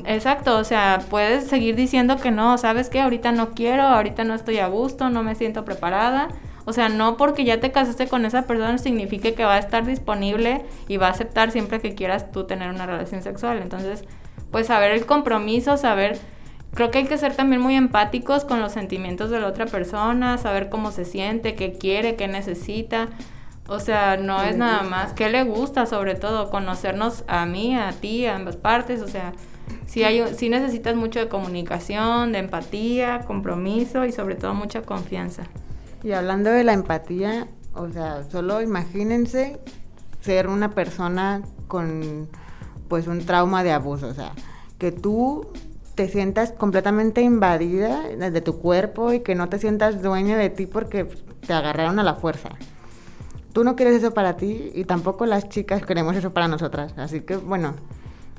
exacto, 0.06 0.58
o 0.58 0.64
sea, 0.64 1.00
puedes 1.11 1.46
seguir 1.46 1.76
diciendo 1.76 2.17
que 2.17 2.31
no, 2.31 2.56
sabes 2.58 2.88
que 2.88 3.00
ahorita 3.00 3.32
no 3.32 3.50
quiero, 3.50 3.82
ahorita 3.82 4.25
no 4.25 4.35
estoy 4.35 4.58
a 4.58 4.69
gusto, 4.69 5.11
no 5.11 5.23
me 5.23 5.35
siento 5.35 5.64
preparada. 5.64 6.29
O 6.67 6.73
sea, 6.73 6.88
no 6.88 7.19
porque 7.19 7.44
ya 7.44 7.61
te 7.61 7.73
casaste 7.73 8.08
con 8.08 8.25
esa 8.25 8.46
persona 8.46 8.79
significa 8.79 9.32
que 9.32 9.44
va 9.44 9.56
a 9.56 9.58
estar 9.58 9.85
disponible 9.85 10.64
y 10.88 10.96
va 10.96 11.08
a 11.08 11.11
aceptar 11.11 11.50
siempre 11.50 11.81
que 11.81 11.94
quieras 11.94 12.32
tú 12.32 12.44
tener 12.44 12.70
una 12.70 12.87
relación 12.87 13.23
sexual. 13.23 13.61
Entonces, 13.61 14.05
pues 14.50 14.69
saber 14.69 14.93
el 14.93 15.05
compromiso, 15.05 15.76
saber, 15.76 16.19
creo 16.73 16.91
que 16.91 16.99
hay 16.99 17.05
que 17.05 17.19
ser 17.19 17.35
también 17.35 17.61
muy 17.61 17.75
empáticos 17.75 18.46
con 18.46 18.61
los 18.61 18.73
sentimientos 18.73 19.31
de 19.31 19.41
la 19.41 19.49
otra 19.49 19.67
persona, 19.67 20.38
saber 20.38 20.70
cómo 20.70 20.91
se 20.91 21.05
siente, 21.05 21.55
qué 21.55 21.75
quiere, 21.75 22.17
qué 22.17 22.29
necesita. 22.29 23.08
O 23.66 23.81
sea, 23.81 24.19
no 24.19 24.43
es 24.43 24.56
nada 24.56 24.82
más 24.82 25.14
que 25.14 25.31
le 25.31 25.43
gusta, 25.43 25.86
sobre 25.86 26.15
todo, 26.15 26.50
conocernos 26.50 27.24
a 27.27 27.46
mí, 27.46 27.74
a 27.74 27.93
ti, 27.93 28.27
a 28.27 28.36
ambas 28.36 28.56
partes. 28.56 29.00
O 29.00 29.08
sea, 29.08 29.32
si 29.86 30.05
hay, 30.05 30.34
si 30.34 30.50
necesitas 30.50 30.94
mucho 30.96 31.19
de 31.19 31.29
comunicación, 31.29 32.32
de 32.32 32.41
empatía, 32.41 33.20
compromiso 33.27 34.05
y 34.05 34.12
sobre 34.12 34.34
todo 34.34 34.53
mucha 34.53 34.82
confianza. 34.82 35.44
Y 36.03 36.12
hablando 36.12 36.50
de 36.50 36.62
la 36.62 36.74
empatía, 36.74 37.46
o 37.74 37.88
sea, 37.88 38.22
solo 38.24 38.60
imagínense 38.60 39.58
ser 40.20 40.48
una 40.48 40.72
persona 40.72 41.43
con 41.67 42.29
pues 42.88 43.06
un 43.06 43.24
trauma 43.24 43.65
de 43.65 43.72
abuso, 43.72 44.08
o 44.08 44.15
sea, 44.15 44.32
que 44.79 44.93
tú 44.93 45.48
te 45.94 46.08
sientas 46.08 46.53
completamente 46.53 47.22
invadida 47.22 48.03
de 48.03 48.41
tu 48.43 48.58
cuerpo 48.58 49.15
y 49.15 49.20
que 49.20 49.34
no 49.34 49.48
te 49.48 49.58
sientas 49.58 50.03
dueña 50.03 50.36
de 50.36 50.50
ti 50.50 50.67
porque 50.67 51.08
te 51.46 51.53
agarraron 51.55 51.98
a 51.98 52.03
la 52.03 52.15
fuerza 52.15 52.50
tú 53.55 53.63
no 53.65 53.77
quieres 53.77 53.94
eso 53.94 54.13
para 54.13 54.37
ti 54.37 54.73
y 54.75 54.84
tampoco 54.84 55.25
las 55.25 55.49
chicas 55.49 55.87
queremos 55.87 56.15
eso 56.17 56.34
para 56.34 56.49
nosotras. 56.49 56.93
Así 56.99 57.20
que, 57.20 57.37
bueno, 57.37 57.75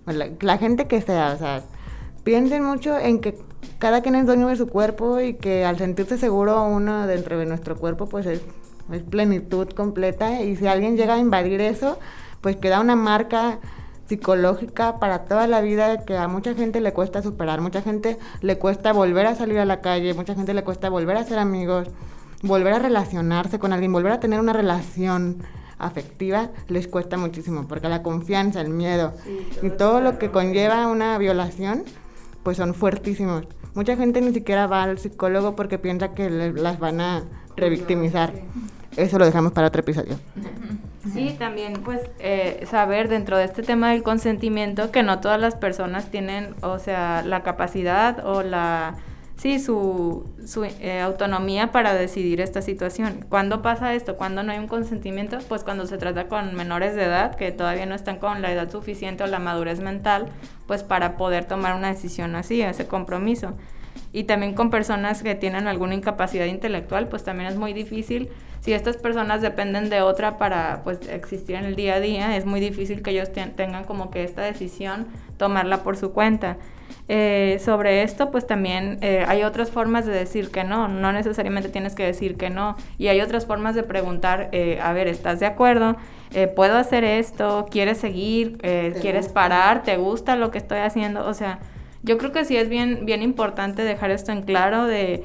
la, 0.06 0.58
gente 0.58 0.86
que 0.86 1.02
sea, 1.02 1.34
o 1.34 1.38
sea, 1.38 1.64
piensen 2.24 2.64
mucho 2.64 2.96
en 3.00 3.22
que 3.22 3.36
cada 3.80 4.02
quien 4.02 4.16
es 4.16 4.28
dueño 4.28 4.50
de 4.50 4.58
su 4.58 4.68
cuerpo 4.68 5.22
y 5.22 5.36
que 5.36 5.66
al 5.66 5.78
sentirse 5.78 6.18
seguro 6.18 6.64
uno 6.66 7.08
dentro 7.08 7.40
de 7.40 7.46
nuestro 7.46 7.78
cuerpo, 7.78 8.08
pues 8.08 8.26
es, 8.26 8.42
es 8.92 9.04
plenitud 9.04 9.70
completa. 9.70 10.42
Y 10.42 10.58
si 10.58 10.68
alguien 10.68 10.98
llega 10.98 11.16
a 11.16 11.18
invadir 11.18 11.62
eso, 11.62 11.98
pues 12.42 12.58
queda 12.58 12.82
una 12.82 12.98
marca 12.98 13.60
psicológica 14.08 15.00
para 15.00 15.26
toda 15.26 15.48
la 15.48 15.62
vida 15.62 16.04
que 16.04 16.18
a 16.18 16.28
mucha 16.28 16.54
gente 16.56 16.82
le 16.82 16.92
cuesta 16.92 17.24
superar, 17.24 17.62
mucha 17.62 17.82
gente 17.82 18.20
le 18.42 18.60
cuesta 18.60 18.92
volver 18.92 19.28
a 19.28 19.36
salir 19.36 19.60
a 19.60 19.66
la 19.66 19.80
calle, 19.80 20.14
mucha 20.14 20.36
gente 20.36 20.54
le 20.54 20.64
cuesta 20.64 20.90
volver 20.90 21.16
a 21.16 21.24
ser 21.24 21.40
amigos 21.40 21.88
volver 22.42 22.74
a 22.74 22.80
relacionarse 22.80 23.60
con 23.60 23.74
alguien, 23.74 23.92
volver 23.92 24.12
a 24.12 24.20
tener 24.20 24.40
una 24.40 24.54
relación 24.54 25.44
afectiva 25.78 26.52
les 26.68 26.88
cuesta 26.88 27.18
muchísimo, 27.18 27.68
porque 27.68 27.90
la 27.90 28.02
confianza, 28.02 28.62
el 28.62 28.70
miedo 28.70 29.14
y 29.62 29.70
todo 29.72 30.02
lo 30.02 30.18
que 30.18 30.32
conlleva 30.32 30.88
una 30.88 31.18
violación, 31.18 31.84
pues 32.44 32.58
son 32.58 32.74
fuertísimos. 32.74 33.46
Mucha 33.74 33.98
gente 33.98 34.22
ni 34.22 34.34
siquiera 34.34 34.68
va 34.68 34.84
al 34.84 35.00
psicólogo 35.00 35.56
porque 35.56 35.78
piensa 35.78 36.14
que 36.14 36.30
las 36.30 36.80
van 36.80 37.02
a 37.02 37.24
revictimizar. 37.58 38.34
Eso 38.96 39.20
lo 39.20 39.26
dejamos 39.26 39.52
para 39.52 39.68
otro 39.68 39.82
episodio. 39.82 40.16
Sí, 41.14 41.36
también 41.38 41.82
pues 41.84 42.02
eh, 42.20 42.66
saber 42.70 43.10
dentro 43.10 43.38
de 43.38 43.44
este 43.44 43.62
tema 43.62 43.92
del 43.92 44.04
consentimiento 44.04 44.92
que 44.92 45.04
no 45.04 45.20
todas 45.20 45.40
las 45.40 45.56
personas 45.56 46.10
tienen, 46.10 46.56
o 46.62 46.80
sea, 46.80 47.22
la 47.26 47.44
capacidad 47.44 48.26
o 48.26 48.42
la 48.42 48.96
sí, 49.38 49.60
su, 49.60 50.30
su 50.46 50.64
eh, 50.64 51.02
autonomía 51.02 51.72
para 51.72 51.94
decidir 51.94 52.42
esta 52.42 52.62
situación. 52.62 53.26
¿Cuándo 53.30 53.62
pasa 53.62 53.94
esto? 53.94 54.18
¿Cuándo 54.18 54.44
no 54.44 54.52
hay 54.52 54.60
un 54.60 54.68
consentimiento? 54.68 55.38
Pues 55.48 55.64
cuando 55.64 55.86
se 55.88 55.98
trata 55.98 56.28
con 56.28 56.56
menores 56.56 56.96
de 56.96 57.04
edad 57.04 57.36
que 57.36 57.52
todavía 57.52 57.86
no 57.86 57.96
están 57.96 58.18
con 58.18 58.42
la 58.42 58.52
edad 58.52 58.70
suficiente 58.72 59.24
o 59.24 59.28
la 59.28 59.40
madurez 59.40 59.80
mental, 59.80 60.28
pues 60.68 60.84
para 60.84 61.18
poder 61.18 61.46
tomar 61.46 61.76
una 61.76 61.90
decisión 61.90 62.36
así, 62.36 62.62
ese 62.62 62.88
compromiso. 62.88 63.54
Y 64.12 64.24
también 64.24 64.54
con 64.54 64.70
personas 64.70 65.24
que 65.24 65.36
tienen 65.36 65.68
alguna 65.68 65.96
incapacidad 65.96 66.46
intelectual, 66.46 67.08
pues 67.08 67.24
también 67.24 67.50
es 67.50 67.58
muy 67.58 67.74
difícil. 67.74 68.30
Si 68.66 68.74
estas 68.74 68.98
personas 68.98 69.44
dependen 69.44 69.92
de 69.92 70.02
otra 70.02 70.40
para 70.40 70.82
pues 70.84 71.08
existir 71.08 71.56
en 71.56 71.66
el 71.66 71.76
día 71.76 71.94
a 71.94 72.00
día, 72.00 72.36
es 72.36 72.48
muy 72.48 72.60
difícil 72.60 73.04
que 73.04 73.12
ellos 73.12 73.32
tengan 73.32 73.84
como 73.84 74.10
que 74.10 74.24
esta 74.24 74.42
decisión 74.42 75.06
tomarla 75.38 75.84
por 75.84 75.98
su 75.98 76.14
cuenta. 76.14 76.58
Eh, 77.08 77.62
sobre 77.64 78.02
esto, 78.02 78.32
pues 78.32 78.48
también 78.48 78.98
eh, 79.02 79.24
hay 79.28 79.44
otras 79.44 79.70
formas 79.70 80.08
de 80.08 80.14
decir 80.14 80.50
que 80.50 80.64
no, 80.64 80.88
no 80.88 81.12
necesariamente 81.12 81.70
tienes 81.70 81.94
que 81.94 82.06
decir 82.08 82.38
que 82.38 82.50
no, 82.50 82.76
y 82.98 83.10
hay 83.10 83.22
otras 83.22 83.46
formas 83.46 83.76
de 83.76 83.84
preguntar, 83.84 84.50
eh, 84.52 84.80
a 84.82 84.94
ver, 84.94 85.08
¿estás 85.10 85.40
de 85.40 85.46
acuerdo? 85.46 85.98
¿Puedo 86.56 86.76
hacer 86.76 87.04
esto? 87.04 87.68
¿Quieres 87.70 88.00
seguir? 88.00 88.58
¿Quieres 89.00 89.30
parar? 89.30 89.84
¿Te 89.84 89.98
gusta 89.98 90.36
lo 90.36 90.50
que 90.50 90.58
estoy 90.58 90.80
haciendo? 90.80 91.28
O 91.28 91.36
sea, 91.36 91.60
yo 92.02 92.18
creo 92.18 92.32
que 92.32 92.46
sí 92.46 92.58
es 92.58 92.68
bien, 92.68 93.06
bien 93.06 93.22
importante 93.22 93.84
dejar 93.84 94.10
esto 94.10 94.32
en 94.32 94.42
claro 94.42 94.86
de 94.86 95.24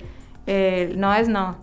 no 0.95 1.15
es 1.15 1.31
no. 1.31 1.57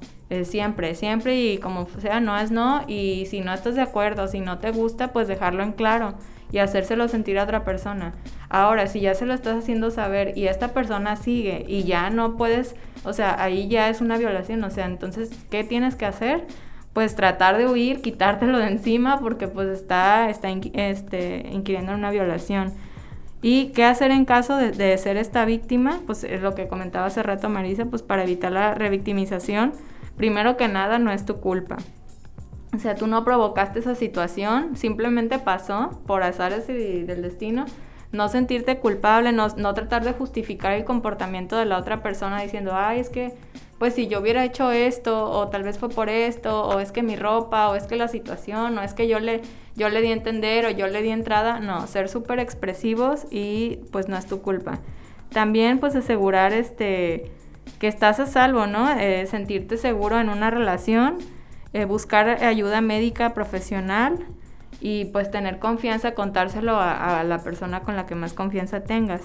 Siempre, 0.43 0.95
siempre 0.95 1.39
y 1.39 1.57
como 1.57 1.87
sea, 1.99 2.19
no 2.19 2.37
es 2.37 2.51
no. 2.51 2.83
Y 2.87 3.25
si 3.27 3.41
no 3.41 3.53
estás 3.53 3.75
de 3.75 3.81
acuerdo, 3.81 4.27
si 4.27 4.39
no 4.39 4.59
te 4.59 4.71
gusta, 4.71 5.13
pues 5.13 5.27
dejarlo 5.27 5.63
en 5.63 5.71
claro 5.71 6.15
y 6.51 6.59
hacérselo 6.59 7.07
sentir 7.07 7.39
a 7.39 7.43
otra 7.43 7.63
persona. 7.63 8.13
Ahora, 8.49 8.87
si 8.87 9.01
ya 9.01 9.13
se 9.15 9.25
lo 9.25 9.33
estás 9.33 9.57
haciendo 9.57 9.91
saber 9.91 10.37
y 10.37 10.47
esta 10.47 10.69
persona 10.69 11.15
sigue 11.15 11.65
y 11.67 11.83
ya 11.83 12.09
no 12.09 12.37
puedes, 12.37 12.75
o 13.03 13.13
sea, 13.13 13.41
ahí 13.41 13.67
ya 13.67 13.89
es 13.89 14.01
una 14.01 14.17
violación, 14.17 14.63
o 14.63 14.69
sea, 14.69 14.85
entonces, 14.85 15.29
¿qué 15.49 15.63
tienes 15.63 15.95
que 15.95 16.05
hacer? 16.05 16.45
Pues 16.93 17.15
tratar 17.15 17.57
de 17.57 17.67
huir, 17.67 18.01
quitártelo 18.01 18.57
de 18.57 18.67
encima 18.67 19.19
porque 19.19 19.47
pues 19.47 19.67
está, 19.67 20.29
está 20.29 20.49
este, 20.49 21.47
inquiriendo 21.51 21.91
en 21.91 21.99
una 21.99 22.11
violación. 22.11 22.73
¿Y 23.41 23.67
qué 23.67 23.83
hacer 23.83 24.09
en 24.09 24.25
caso 24.25 24.57
de, 24.57 24.71
de, 24.71 24.97
ser 24.97 25.15
esta 25.15 25.45
víctima? 25.45 25.99
Pues 26.07 26.23
es 26.23 26.41
lo 26.41 26.55
que 26.55 26.67
comentaba 26.67 27.05
hace 27.05 27.21
rato 27.21 27.49
Marisa, 27.49 27.85
pues 27.85 28.01
para 28.01 28.23
evitar 28.23 28.51
la 28.51 28.73
revictimización, 28.73 29.73
primero 30.17 30.57
que 30.57 30.67
nada 30.67 30.99
no 30.99 31.11
es 31.11 31.25
tu 31.25 31.39
culpa. 31.39 31.77
O 32.75 32.79
sea, 32.79 32.95
tú 32.95 33.07
no 33.07 33.23
provocaste 33.23 33.79
esa 33.79 33.95
situación, 33.95 34.75
simplemente 34.75 35.39
pasó 35.39 36.01
por 36.05 36.23
azares 36.23 36.67
del 36.67 37.21
destino. 37.21 37.65
No 38.11 38.29
sentirte 38.29 38.77
culpable, 38.77 39.31
no, 39.31 39.47
no 39.57 39.73
tratar 39.73 40.03
de 40.03 40.13
justificar 40.13 40.73
el 40.73 40.85
comportamiento 40.85 41.57
de 41.57 41.65
la 41.65 41.77
otra 41.77 42.01
persona 42.01 42.41
diciendo, 42.41 42.71
ay, 42.73 42.99
es 42.99 43.09
que, 43.09 43.33
pues 43.79 43.93
si 43.93 44.07
yo 44.07 44.19
hubiera 44.19 44.43
hecho 44.43 44.71
esto, 44.71 45.29
o 45.29 45.49
tal 45.49 45.63
vez 45.63 45.77
fue 45.77 45.89
por 45.89 46.09
esto, 46.09 46.67
o 46.67 46.79
es 46.79 46.91
que 46.91 47.03
mi 47.03 47.15
ropa, 47.15 47.69
o 47.69 47.75
es 47.75 47.83
que 47.83 47.95
la 47.95 48.07
situación, 48.07 48.77
o 48.77 48.81
es 48.81 48.93
que 48.93 49.07
yo 49.07 49.19
le, 49.19 49.41
yo 49.75 49.89
le 49.89 50.01
di 50.01 50.07
a 50.07 50.13
entender, 50.13 50.65
o 50.65 50.69
yo 50.69 50.87
le 50.87 51.01
di 51.01 51.09
entrada. 51.09 51.59
No, 51.59 51.85
ser 51.87 52.09
súper 52.09 52.39
expresivos 52.39 53.25
y 53.29 53.79
pues 53.91 54.07
no 54.07 54.17
es 54.17 54.25
tu 54.25 54.41
culpa. 54.41 54.79
También 55.31 55.79
pues 55.79 55.95
asegurar 55.95 56.53
este, 56.53 57.31
que 57.79 57.87
estás 57.87 58.19
a 58.19 58.25
salvo, 58.25 58.67
¿no? 58.67 58.91
Eh, 58.91 59.25
sentirte 59.27 59.77
seguro 59.77 60.19
en 60.19 60.29
una 60.29 60.49
relación 60.49 61.17
eh, 61.73 61.85
buscar 61.85 62.43
ayuda 62.43 62.81
médica 62.81 63.33
profesional 63.33 64.17
y 64.79 65.05
pues 65.05 65.29
tener 65.29 65.59
confianza, 65.59 66.13
contárselo 66.13 66.79
a, 66.79 67.23
la 67.23 67.39
persona 67.39 67.81
con 67.81 67.95
la 67.95 68.05
que 68.05 68.15
más 68.15 68.33
confianza 68.33 68.81
tengas. 68.81 69.21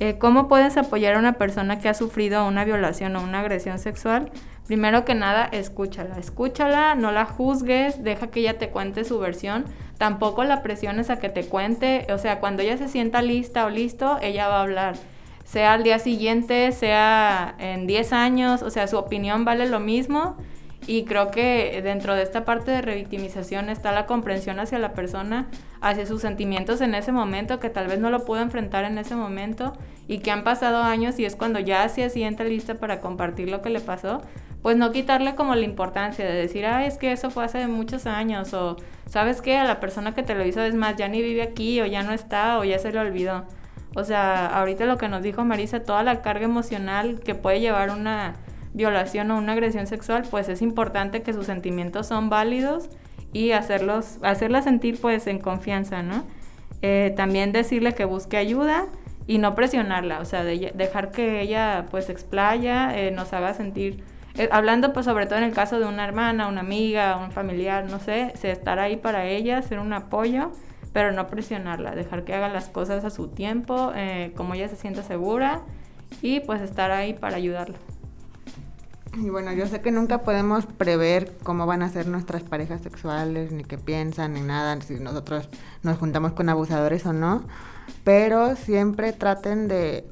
Eh, 0.00 0.16
¿Cómo 0.18 0.48
puedes 0.48 0.76
apoyar 0.76 1.16
a 1.16 1.18
una 1.18 1.32
persona 1.32 1.80
que 1.80 1.88
ha 1.88 1.94
sufrido 1.94 2.46
una 2.46 2.64
violación 2.64 3.16
o 3.16 3.22
una 3.22 3.40
agresión 3.40 3.78
sexual? 3.78 4.30
Primero 4.66 5.04
que 5.04 5.14
nada, 5.14 5.46
escúchala, 5.46 6.18
escúchala, 6.18 6.94
no 6.94 7.10
la 7.10 7.24
juzgues, 7.24 8.04
deja 8.04 8.28
que 8.28 8.40
ella 8.40 8.58
te 8.58 8.68
cuente 8.68 9.04
su 9.04 9.18
versión, 9.18 9.64
tampoco 9.96 10.44
la 10.44 10.62
presiones 10.62 11.10
a 11.10 11.18
que 11.18 11.30
te 11.30 11.46
cuente, 11.46 12.06
o 12.12 12.18
sea, 12.18 12.38
cuando 12.38 12.62
ella 12.62 12.76
se 12.76 12.88
sienta 12.88 13.22
lista 13.22 13.64
o 13.64 13.70
listo, 13.70 14.18
ella 14.20 14.46
va 14.46 14.58
a 14.58 14.62
hablar, 14.62 14.94
sea 15.50 15.72
al 15.72 15.82
día 15.82 15.98
siguiente, 15.98 16.72
sea 16.72 17.54
en 17.58 17.86
10 17.86 18.12
años, 18.12 18.62
o 18.62 18.68
sea, 18.68 18.86
su 18.86 18.98
opinión 18.98 19.46
vale 19.46 19.66
lo 19.66 19.80
mismo 19.80 20.36
y 20.86 21.04
creo 21.04 21.30
que 21.30 21.80
dentro 21.82 22.14
de 22.14 22.22
esta 22.22 22.44
parte 22.44 22.70
de 22.70 22.82
revictimización 22.82 23.70
está 23.70 23.92
la 23.92 24.04
comprensión 24.04 24.60
hacia 24.60 24.78
la 24.78 24.92
persona, 24.92 25.48
hacia 25.80 26.04
sus 26.04 26.20
sentimientos 26.20 26.82
en 26.82 26.94
ese 26.94 27.12
momento, 27.12 27.60
que 27.60 27.70
tal 27.70 27.86
vez 27.86 27.98
no 27.98 28.10
lo 28.10 28.26
pudo 28.26 28.40
enfrentar 28.40 28.84
en 28.84 28.98
ese 28.98 29.16
momento 29.16 29.72
y 30.06 30.18
que 30.18 30.30
han 30.30 30.44
pasado 30.44 30.82
años 30.82 31.18
y 31.18 31.24
es 31.24 31.34
cuando 31.34 31.60
ya 31.60 31.88
se 31.88 32.10
siente 32.10 32.44
lista 32.44 32.74
para 32.74 33.00
compartir 33.00 33.48
lo 33.48 33.62
que 33.62 33.70
le 33.70 33.80
pasó, 33.80 34.20
pues 34.60 34.76
no 34.76 34.92
quitarle 34.92 35.34
como 35.34 35.54
la 35.54 35.64
importancia 35.64 36.26
de 36.26 36.34
decir, 36.34 36.66
ah, 36.66 36.84
es 36.84 36.98
que 36.98 37.10
eso 37.10 37.30
fue 37.30 37.46
hace 37.46 37.66
muchos 37.68 38.06
años 38.06 38.52
o 38.52 38.76
sabes 39.06 39.40
que 39.40 39.56
a 39.56 39.64
la 39.64 39.80
persona 39.80 40.14
que 40.14 40.22
te 40.22 40.34
lo 40.34 40.44
hizo 40.44 40.60
es 40.60 40.74
más, 40.74 40.96
ya 40.96 41.08
ni 41.08 41.22
vive 41.22 41.40
aquí 41.40 41.80
o 41.80 41.86
ya 41.86 42.02
no 42.02 42.12
está 42.12 42.58
o 42.58 42.64
ya 42.64 42.78
se 42.78 42.92
le 42.92 42.98
olvidó. 42.98 43.46
O 43.94 44.04
sea, 44.04 44.46
ahorita 44.46 44.84
lo 44.86 44.98
que 44.98 45.08
nos 45.08 45.22
dijo 45.22 45.44
Marisa, 45.44 45.80
toda 45.80 46.02
la 46.02 46.22
carga 46.22 46.44
emocional 46.44 47.20
que 47.20 47.34
puede 47.34 47.60
llevar 47.60 47.90
una 47.90 48.34
violación 48.74 49.30
o 49.30 49.38
una 49.38 49.52
agresión 49.52 49.86
sexual, 49.86 50.24
pues 50.30 50.48
es 50.48 50.62
importante 50.62 51.22
que 51.22 51.32
sus 51.32 51.46
sentimientos 51.46 52.06
son 52.06 52.28
válidos 52.28 52.90
y 53.32 53.52
hacerlos, 53.52 54.18
hacerla 54.22 54.62
sentir 54.62 55.00
pues 55.00 55.26
en 55.26 55.38
confianza, 55.38 56.02
¿no? 56.02 56.24
Eh, 56.82 57.12
también 57.16 57.52
decirle 57.52 57.94
que 57.94 58.04
busque 58.04 58.36
ayuda 58.36 58.86
y 59.26 59.38
no 59.38 59.54
presionarla, 59.54 60.20
o 60.20 60.24
sea, 60.24 60.44
dejar 60.44 61.10
que 61.10 61.40
ella 61.40 61.86
pues 61.90 62.08
explaya, 62.08 62.96
eh, 62.96 63.10
nos 63.10 63.32
haga 63.32 63.52
sentir, 63.52 64.02
eh, 64.36 64.48
hablando 64.52 64.92
pues 64.92 65.04
sobre 65.04 65.26
todo 65.26 65.38
en 65.38 65.44
el 65.44 65.52
caso 65.52 65.78
de 65.80 65.86
una 65.86 66.04
hermana, 66.04 66.46
una 66.46 66.60
amiga, 66.60 67.16
un 67.16 67.32
familiar, 67.32 67.90
no 67.90 67.98
sé, 67.98 68.32
estar 68.42 68.78
ahí 68.78 68.96
para 68.96 69.26
ella, 69.26 69.60
ser 69.60 69.80
un 69.80 69.92
apoyo, 69.92 70.52
pero 70.92 71.12
no 71.12 71.26
presionarla, 71.26 71.94
dejar 71.94 72.24
que 72.24 72.34
haga 72.34 72.48
las 72.48 72.68
cosas 72.68 73.04
a 73.04 73.10
su 73.10 73.28
tiempo, 73.28 73.92
como 74.36 74.54
ella 74.54 74.68
se 74.68 74.76
sienta 74.76 75.02
segura 75.02 75.62
y 76.22 76.40
pues 76.40 76.62
estar 76.62 76.90
ahí 76.90 77.14
para 77.14 77.36
ayudarla. 77.36 77.76
Y 79.16 79.30
bueno, 79.30 79.52
yo 79.52 79.66
sé 79.66 79.80
que 79.80 79.90
nunca 79.90 80.22
podemos 80.22 80.66
prever 80.66 81.36
cómo 81.42 81.66
van 81.66 81.82
a 81.82 81.88
ser 81.88 82.06
nuestras 82.06 82.42
parejas 82.42 82.82
sexuales, 82.82 83.50
ni 83.50 83.64
qué 83.64 83.76
piensan, 83.78 84.34
ni 84.34 84.42
nada, 84.42 84.80
si 84.80 84.94
nosotros 84.94 85.48
nos 85.82 85.98
juntamos 85.98 86.32
con 86.32 86.48
abusadores 86.48 87.04
o 87.06 87.12
no, 87.12 87.42
pero 88.04 88.54
siempre 88.54 89.12
traten 89.12 89.66
de 89.66 90.08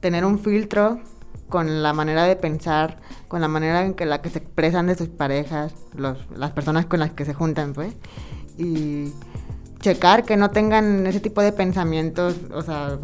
tener 0.00 0.24
un 0.24 0.38
filtro 0.38 1.00
con 1.48 1.82
la 1.82 1.92
manera 1.92 2.24
de 2.24 2.36
pensar, 2.36 2.98
con 3.28 3.40
la 3.40 3.48
manera 3.48 3.84
en 3.84 3.94
que 3.94 4.06
la 4.06 4.20
que 4.20 4.28
se 4.28 4.38
expresan 4.38 4.86
de 4.86 4.96
sus 4.96 5.08
parejas, 5.08 5.74
los, 5.94 6.18
las 6.36 6.50
personas 6.50 6.86
con 6.86 7.00
las 7.00 7.12
que 7.12 7.24
se 7.24 7.34
juntan, 7.34 7.72
pues, 7.72 7.94
y 8.58 9.12
checar 9.82 10.24
que 10.24 10.38
no 10.38 10.50
tengan 10.50 11.06
ese 11.06 11.20
tipo 11.20 11.42
de 11.42 11.52
pensamientos, 11.52 12.36
o 12.54 12.62
sea, 12.62 12.98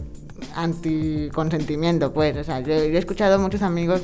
anticonsentimiento, 0.54 2.14
pues, 2.14 2.36
o 2.38 2.44
sea, 2.44 2.60
yo 2.60 2.72
he 2.72 2.96
escuchado 2.96 3.38
muchos 3.38 3.60
amigos 3.60 4.02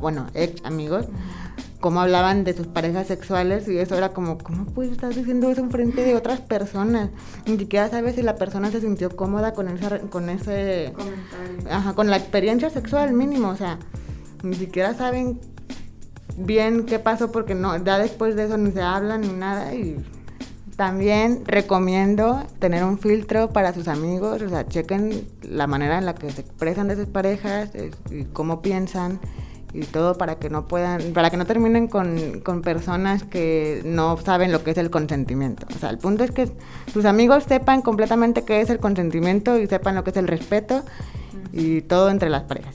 bueno, 0.00 0.26
ex 0.34 0.64
amigos, 0.64 1.06
cómo 1.80 2.00
hablaban 2.00 2.44
de 2.44 2.54
sus 2.54 2.66
parejas 2.66 3.06
sexuales 3.06 3.68
y 3.68 3.78
eso 3.78 3.94
era 3.94 4.10
como, 4.10 4.38
¿cómo 4.38 4.66
puedes 4.66 4.92
estar 4.92 5.14
diciendo 5.14 5.50
eso 5.50 5.60
en 5.60 5.70
frente 5.70 6.02
de 6.02 6.14
otras 6.14 6.40
personas? 6.40 7.10
Ni 7.46 7.58
siquiera 7.58 7.88
sabes 7.88 8.16
si 8.16 8.22
la 8.22 8.36
persona 8.36 8.70
se 8.70 8.80
sintió 8.80 9.14
cómoda 9.14 9.52
con, 9.52 9.68
esa, 9.68 10.00
con 10.00 10.30
ese... 10.30 10.92
Comentario. 10.94 11.70
Ajá, 11.70 11.92
con 11.94 12.08
la 12.08 12.16
experiencia 12.16 12.70
sexual 12.70 13.12
mínimo, 13.12 13.48
o 13.48 13.56
sea, 13.56 13.78
ni 14.42 14.56
siquiera 14.56 14.94
saben 14.94 15.38
bien 16.36 16.84
qué 16.86 16.98
pasó 16.98 17.30
porque 17.30 17.54
no, 17.54 17.76
ya 17.82 17.98
después 17.98 18.36
de 18.36 18.44
eso 18.44 18.58
ni 18.58 18.72
se 18.72 18.82
habla 18.82 19.18
ni 19.18 19.28
nada 19.28 19.74
y 19.74 19.96
también 20.76 21.42
recomiendo 21.46 22.44
tener 22.58 22.84
un 22.84 22.98
filtro 22.98 23.50
para 23.50 23.72
sus 23.72 23.88
amigos, 23.88 24.42
o 24.42 24.48
sea, 24.48 24.66
chequen 24.66 25.26
la 25.42 25.66
manera 25.66 25.98
en 25.98 26.06
la 26.06 26.14
que 26.14 26.30
se 26.30 26.42
expresan 26.42 26.88
de 26.88 26.96
sus 26.96 27.06
parejas 27.06 27.70
y 28.10 28.24
cómo 28.24 28.60
piensan 28.60 29.18
y 29.72 29.80
todo 29.82 30.16
para 30.16 30.36
que 30.36 30.48
no 30.48 30.68
puedan, 30.68 31.12
para 31.12 31.30
que 31.30 31.36
no 31.36 31.46
terminen 31.46 31.88
con, 31.88 32.40
con, 32.40 32.62
personas 32.62 33.24
que 33.24 33.82
no 33.84 34.16
saben 34.18 34.52
lo 34.52 34.62
que 34.64 34.70
es 34.70 34.78
el 34.78 34.90
consentimiento. 34.90 35.66
O 35.74 35.78
sea, 35.78 35.90
el 35.90 35.98
punto 35.98 36.24
es 36.24 36.30
que 36.30 36.50
sus 36.92 37.04
amigos 37.04 37.44
sepan 37.44 37.82
completamente 37.82 38.44
qué 38.44 38.60
es 38.60 38.70
el 38.70 38.78
consentimiento 38.78 39.58
y 39.58 39.66
sepan 39.66 39.94
lo 39.94 40.04
que 40.04 40.10
es 40.10 40.16
el 40.16 40.28
respeto 40.28 40.82
y 41.52 41.82
todo 41.82 42.10
entre 42.10 42.30
las 42.30 42.44
parejas. 42.44 42.74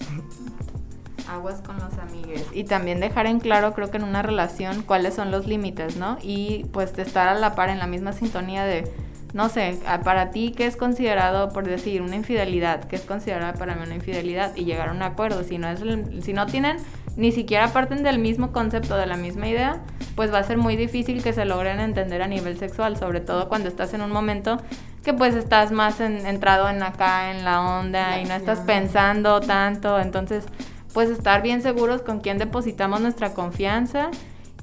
Aguas 1.29 1.61
con 1.61 1.77
los 1.79 1.93
amigos. 1.97 2.43
Y 2.53 2.63
también 2.65 2.99
dejar 2.99 3.25
en 3.25 3.39
claro, 3.39 3.73
creo 3.73 3.91
que 3.91 3.97
en 3.97 4.03
una 4.03 4.21
relación, 4.21 4.83
cuáles 4.83 5.13
son 5.13 5.31
los 5.31 5.47
límites, 5.47 5.97
¿no? 5.97 6.17
Y 6.21 6.65
pues 6.71 6.97
estar 6.97 7.27
a 7.27 7.33
la 7.35 7.55
par 7.55 7.69
en 7.69 7.79
la 7.79 7.87
misma 7.87 8.13
sintonía 8.13 8.63
de 8.65 8.91
no 9.33 9.47
sé, 9.47 9.79
para 10.03 10.31
ti, 10.31 10.53
¿qué 10.55 10.65
es 10.65 10.75
considerado, 10.75 11.49
por 11.53 11.65
decir, 11.65 12.01
una 12.01 12.15
infidelidad? 12.15 12.83
¿Qué 12.85 12.97
es 12.97 13.03
considerada 13.03 13.53
para 13.53 13.75
mí 13.75 13.83
una 13.83 13.95
infidelidad? 13.95 14.53
Y 14.55 14.65
llegar 14.65 14.89
a 14.89 14.91
un 14.91 15.01
acuerdo. 15.01 15.43
Si 15.43 15.57
no, 15.57 15.69
es 15.69 15.81
si 16.23 16.33
no 16.33 16.45
tienen, 16.47 16.77
ni 17.15 17.31
siquiera 17.31 17.69
parten 17.69 18.03
del 18.03 18.19
mismo 18.19 18.51
concepto, 18.51 18.97
de 18.97 19.05
la 19.05 19.15
misma 19.15 19.47
idea, 19.47 19.77
pues 20.15 20.33
va 20.33 20.39
a 20.39 20.43
ser 20.43 20.57
muy 20.57 20.75
difícil 20.75 21.23
que 21.23 21.31
se 21.31 21.45
logren 21.45 21.79
entender 21.79 22.21
a 22.21 22.27
nivel 22.27 22.57
sexual, 22.57 22.97
sobre 22.97 23.21
todo 23.21 23.47
cuando 23.47 23.69
estás 23.69 23.93
en 23.93 24.01
un 24.01 24.11
momento 24.11 24.57
que 25.03 25.13
pues 25.13 25.33
estás 25.35 25.71
más 25.71 25.99
entrado 25.99 26.69
en 26.69 26.83
acá, 26.83 27.31
en 27.31 27.43
la 27.43 27.79
onda, 27.79 28.19
y 28.19 28.25
no 28.25 28.33
estás 28.33 28.59
pensando 28.59 29.39
tanto. 29.39 29.99
Entonces, 29.99 30.45
pues 30.93 31.09
estar 31.09 31.41
bien 31.41 31.61
seguros 31.61 32.01
con 32.01 32.19
quién 32.19 32.37
depositamos 32.37 33.01
nuestra 33.01 33.33
confianza 33.33 34.11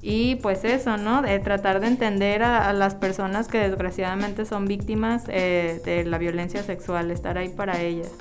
y 0.00 0.36
pues 0.36 0.64
eso, 0.64 0.96
¿no? 0.96 1.22
De 1.22 1.38
tratar 1.40 1.80
de 1.80 1.88
entender 1.88 2.42
a, 2.42 2.72
las 2.72 2.94
personas 2.94 3.48
que 3.48 3.58
desgraciadamente 3.58 4.44
son 4.44 4.66
víctimas 4.66 5.24
eh, 5.28 5.80
de 5.84 6.04
la 6.04 6.18
violencia 6.18 6.62
sexual, 6.62 7.10
estar 7.10 7.36
ahí 7.36 7.48
para 7.48 7.80
ellas. 7.80 8.12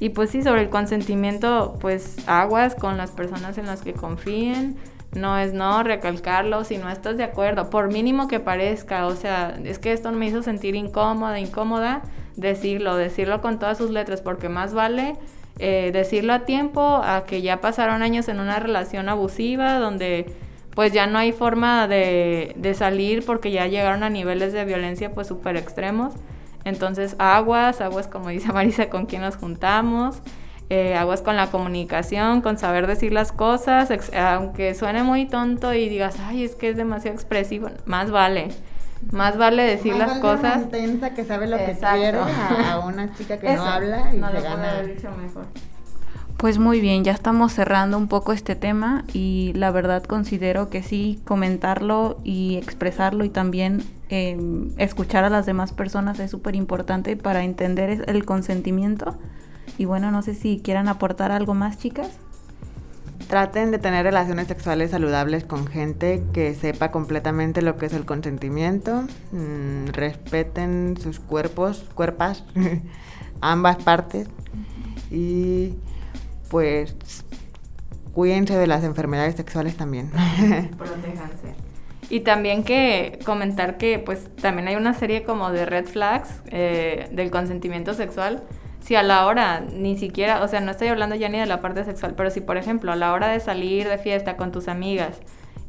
Y 0.00 0.08
pues 0.08 0.30
sí, 0.30 0.42
sobre 0.42 0.62
el 0.62 0.70
consentimiento, 0.70 1.76
pues 1.80 2.16
aguas 2.26 2.74
con 2.74 2.96
las 2.96 3.10
personas 3.10 3.58
en 3.58 3.66
las 3.66 3.82
que 3.82 3.92
confíen. 3.92 4.76
No 5.12 5.36
es 5.38 5.52
no 5.52 5.82
recalcarlo 5.82 6.64
si 6.64 6.78
no 6.78 6.88
estás 6.88 7.16
de 7.16 7.24
acuerdo, 7.24 7.68
por 7.68 7.92
mínimo 7.92 8.26
que 8.26 8.40
parezca. 8.40 9.06
O 9.06 9.14
sea, 9.14 9.58
es 9.62 9.78
que 9.78 9.92
esto 9.92 10.10
me 10.12 10.26
hizo 10.26 10.42
sentir 10.42 10.74
incómoda, 10.74 11.38
incómoda. 11.38 12.02
Decirlo, 12.36 12.96
decirlo 12.96 13.42
con 13.42 13.58
todas 13.58 13.76
sus 13.76 13.90
letras, 13.90 14.22
porque 14.22 14.48
más 14.48 14.72
vale 14.72 15.18
eh, 15.60 15.90
decirlo 15.92 16.32
a 16.32 16.40
tiempo 16.40 16.80
a 17.04 17.24
que 17.26 17.42
ya 17.42 17.60
pasaron 17.60 18.02
años 18.02 18.28
en 18.28 18.40
una 18.40 18.58
relación 18.58 19.08
abusiva 19.08 19.78
donde 19.78 20.26
pues 20.74 20.92
ya 20.92 21.06
no 21.06 21.18
hay 21.18 21.32
forma 21.32 21.86
de, 21.86 22.54
de 22.56 22.74
salir 22.74 23.24
porque 23.24 23.50
ya 23.50 23.66
llegaron 23.66 24.02
a 24.02 24.10
niveles 24.10 24.52
de 24.52 24.64
violencia 24.64 25.12
pues 25.12 25.26
súper 25.26 25.56
extremos. 25.56 26.14
Entonces, 26.64 27.16
aguas, 27.18 27.80
aguas 27.80 28.06
como 28.06 28.28
dice 28.28 28.52
Marisa, 28.52 28.88
con 28.88 29.06
quién 29.06 29.22
nos 29.22 29.36
juntamos, 29.36 30.20
eh, 30.68 30.94
aguas 30.94 31.22
con 31.22 31.36
la 31.36 31.50
comunicación, 31.50 32.42
con 32.42 32.58
saber 32.58 32.86
decir 32.86 33.12
las 33.12 33.32
cosas, 33.32 33.90
aunque 34.14 34.74
suene 34.74 35.02
muy 35.02 35.26
tonto 35.26 35.74
y 35.74 35.88
digas, 35.88 36.16
ay, 36.24 36.44
es 36.44 36.54
que 36.54 36.70
es 36.70 36.76
demasiado 36.76 37.14
expresivo, 37.14 37.68
más 37.86 38.10
vale. 38.10 38.48
Más 39.12 39.36
vale 39.36 39.62
decir 39.62 39.94
las 39.96 40.18
cosas. 40.18 40.56
Una 40.56 40.64
intensa 40.78 41.14
que 41.14 41.24
sabe 41.24 41.46
lo 41.46 41.56
que 41.56 41.76
quiere 41.78 42.18
a, 42.18 42.80
una 42.86 43.12
chica 43.14 43.38
que 43.38 43.54
no 43.54 43.64
habla 43.64 44.14
y 44.14 44.18
no 44.18 44.30
se 44.30 44.40
gana. 44.40 44.82
Dicho 44.82 45.10
mejor. 45.10 45.46
Pues 46.36 46.58
muy 46.58 46.80
bien, 46.80 47.04
ya 47.04 47.12
estamos 47.12 47.52
cerrando 47.52 47.98
un 47.98 48.08
poco 48.08 48.32
este 48.32 48.56
tema 48.56 49.04
y 49.12 49.52
la 49.54 49.70
verdad 49.70 50.02
considero 50.04 50.70
que 50.70 50.82
sí, 50.82 51.20
comentarlo 51.26 52.16
y 52.24 52.56
expresarlo 52.56 53.26
y 53.26 53.28
también 53.28 53.82
em, 54.08 54.70
escuchar 54.78 55.24
a 55.24 55.28
las 55.28 55.44
demás 55.44 55.74
personas 55.74 56.18
es 56.18 56.30
súper 56.30 56.56
importante 56.56 57.14
para 57.14 57.44
entender 57.44 58.04
el 58.06 58.24
consentimiento. 58.24 59.18
Y 59.76 59.84
bueno, 59.84 60.10
no 60.10 60.22
sé 60.22 60.34
si 60.34 60.60
quieran 60.64 60.88
aportar 60.88 61.30
algo 61.30 61.52
más, 61.52 61.78
chicas. 61.78 62.18
Traten 63.30 63.70
de 63.70 63.78
tener 63.78 64.04
relaciones 64.04 64.48
sexuales 64.48 64.90
saludables 64.90 65.44
con 65.44 65.68
gente 65.68 66.20
que 66.32 66.52
sepa 66.52 66.90
completamente 66.90 67.62
lo 67.62 67.76
que 67.76 67.86
es 67.86 67.92
el 67.92 68.04
consentimiento. 68.04 69.04
Mm, 69.30 69.86
respeten 69.92 70.96
sus 71.00 71.20
cuerpos, 71.20 71.86
cuerpas, 71.94 72.42
ambas 73.40 73.76
partes. 73.84 74.28
Y 75.12 75.76
pues 76.48 76.96
cuídense 78.12 78.58
de 78.58 78.66
las 78.66 78.82
enfermedades 78.82 79.36
sexuales 79.36 79.76
también. 79.76 80.10
Protéjanse. 80.76 81.54
Y 82.08 82.20
también 82.20 82.64
que 82.64 83.20
comentar 83.24 83.78
que 83.78 84.00
pues 84.00 84.28
también 84.42 84.66
hay 84.66 84.74
una 84.74 84.92
serie 84.92 85.22
como 85.22 85.52
de 85.52 85.66
red 85.66 85.86
flags 85.86 86.42
eh, 86.46 87.08
del 87.12 87.30
consentimiento 87.30 87.94
sexual. 87.94 88.42
Si 88.80 88.96
a 88.96 89.02
la 89.02 89.26
hora 89.26 89.60
ni 89.60 89.96
siquiera, 89.96 90.42
o 90.42 90.48
sea, 90.48 90.60
no 90.60 90.70
estoy 90.70 90.88
hablando 90.88 91.14
ya 91.14 91.28
ni 91.28 91.38
de 91.38 91.46
la 91.46 91.60
parte 91.60 91.84
sexual, 91.84 92.14
pero 92.16 92.30
si 92.30 92.40
por 92.40 92.56
ejemplo 92.56 92.92
a 92.92 92.96
la 92.96 93.12
hora 93.12 93.28
de 93.28 93.40
salir 93.40 93.88
de 93.88 93.98
fiesta 93.98 94.36
con 94.36 94.52
tus 94.52 94.68
amigas, 94.68 95.20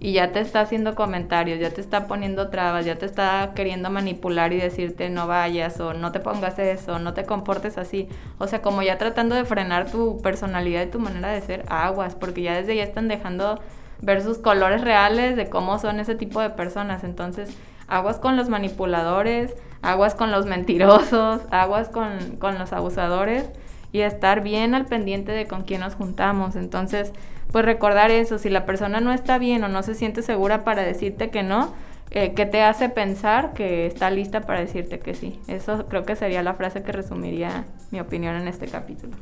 y 0.04 0.14
ya 0.14 0.32
te 0.32 0.40
está 0.40 0.62
haciendo 0.62 0.96
comentarios, 0.96 1.60
ya 1.60 1.70
te 1.70 1.80
está 1.80 2.08
poniendo 2.08 2.50
trabas, 2.50 2.86
ya 2.86 2.96
te 2.96 3.06
está 3.06 3.52
queriendo 3.54 3.92
manipular 3.92 4.52
y 4.52 4.58
decirte 4.58 5.12
no 5.12 5.28
vayas 5.28 5.80
o 5.80 5.94
no 5.94 6.12
te 6.12 6.20
pongas 6.20 6.58
eso, 6.58 6.98
no 6.98 7.14
te 7.14 7.26
comportes 7.26 7.78
así. 7.78 8.10
O 8.40 8.48
sea, 8.48 8.64
como 8.64 8.82
ya 8.82 8.98
tratando 8.98 9.36
de 9.36 9.46
frenar 9.46 9.92
tu 9.92 10.20
personalidad 10.24 10.82
y 10.82 10.88
tu 10.88 10.98
manera 10.98 11.30
de 11.30 11.42
ser, 11.42 11.66
aguas, 11.70 12.16
porque 12.16 12.42
ya 12.42 12.56
desde 12.56 12.76
ya 12.76 12.84
están 12.84 13.08
dejando 13.08 13.60
ver 14.02 14.24
sus 14.24 14.40
colores 14.40 14.82
reales 14.82 15.36
de 15.36 15.50
cómo 15.50 15.78
son 15.78 16.00
ese 16.00 16.16
tipo 16.16 16.42
de 16.42 16.50
personas. 16.50 17.04
Entonces, 17.04 17.56
aguas 17.88 18.18
con 18.18 18.38
los 18.38 18.50
manipuladores, 18.50 19.54
aguas 19.82 20.16
con 20.16 20.32
los 20.32 20.46
mentirosos, 20.46 21.42
aguas 21.52 21.90
con, 21.90 22.38
con 22.38 22.58
los 22.58 22.74
abusadores 22.74 23.50
y 23.92 24.02
estar 24.02 24.42
bien 24.42 24.74
al 24.76 24.86
pendiente 24.86 25.32
de 25.32 25.48
con 25.48 25.64
quién 25.64 25.82
nos 25.82 25.96
juntamos. 25.96 26.56
Entonces, 26.56 27.12
pues 27.52 27.66
recordar 27.66 28.12
eso, 28.12 28.38
si 28.38 28.50
la 28.50 28.66
persona 28.66 29.02
no 29.02 29.12
está 29.14 29.38
bien 29.38 29.64
o 29.64 29.68
no 29.68 29.84
se 29.84 29.96
siente 29.96 30.22
segura 30.22 30.64
para 30.64 30.84
decirte 30.84 31.30
que 31.30 31.44
no, 31.44 31.74
eh, 32.12 32.34
¿qué 32.34 32.46
te 32.46 32.62
hace 32.62 32.90
pensar 32.90 33.54
que 33.54 33.86
está 33.86 34.10
lista 34.10 34.42
para 34.42 34.60
decirte 34.60 35.00
que 35.00 35.14
sí? 35.16 35.40
Eso 35.48 35.86
creo 35.88 36.06
que 36.06 36.16
sería 36.16 36.44
la 36.44 36.54
frase 36.54 36.84
que 36.84 36.92
resumiría 36.92 37.66
mi 37.92 38.00
opinión 38.00 38.36
en 38.36 38.48
este 38.48 38.68
capítulo. 38.68 39.16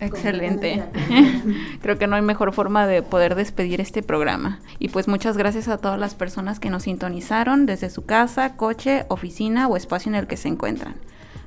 Excelente. 0.00 0.82
Creo 1.82 1.98
que 1.98 2.06
no 2.06 2.16
hay 2.16 2.22
mejor 2.22 2.52
forma 2.52 2.86
de 2.86 3.02
poder 3.02 3.34
despedir 3.34 3.80
este 3.80 4.02
programa. 4.02 4.60
Y 4.78 4.88
pues 4.88 5.08
muchas 5.08 5.36
gracias 5.36 5.68
a 5.68 5.78
todas 5.78 5.98
las 5.98 6.14
personas 6.14 6.60
que 6.60 6.70
nos 6.70 6.84
sintonizaron 6.84 7.66
desde 7.66 7.90
su 7.90 8.04
casa, 8.04 8.56
coche, 8.56 9.06
oficina 9.08 9.68
o 9.68 9.76
espacio 9.76 10.10
en 10.10 10.16
el 10.16 10.26
que 10.26 10.36
se 10.36 10.48
encuentran. 10.48 10.96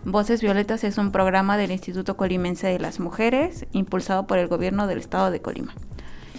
Voces 0.06 0.42
Violetas 0.42 0.84
es 0.84 0.98
un 0.98 1.12
programa 1.12 1.58
del 1.58 1.72
Instituto 1.72 2.16
Colimense 2.16 2.68
de 2.68 2.80
las 2.80 3.00
Mujeres, 3.00 3.66
impulsado 3.74 4.26
por 4.26 4.38
el 4.38 4.48
gobierno 4.48 4.88
del 4.88 5.00
estado 5.00 5.32
de 5.32 5.42
Colima. 5.42 5.74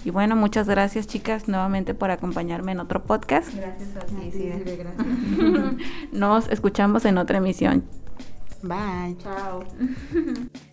Y 0.05 0.11
bueno, 0.11 0.37
muchas 0.37 0.69
gracias 0.69 1.07
chicas 1.07 1.49
nuevamente 1.49 1.93
por 1.93 2.11
acompañarme 2.11 2.73
en 2.73 2.81
otro 2.81 3.03
podcast. 3.03 3.55
Gracias 3.55 3.97
a 3.97 4.01
ti, 4.07 4.31
sí, 4.33 4.51
gracias. 4.65 5.75
Nos 6.13 6.49
escuchamos 6.49 7.05
en 7.05 7.19
otra 7.19 7.39
emisión. 7.39 7.85
Bye. 8.63 9.17
Chao. 9.19 9.65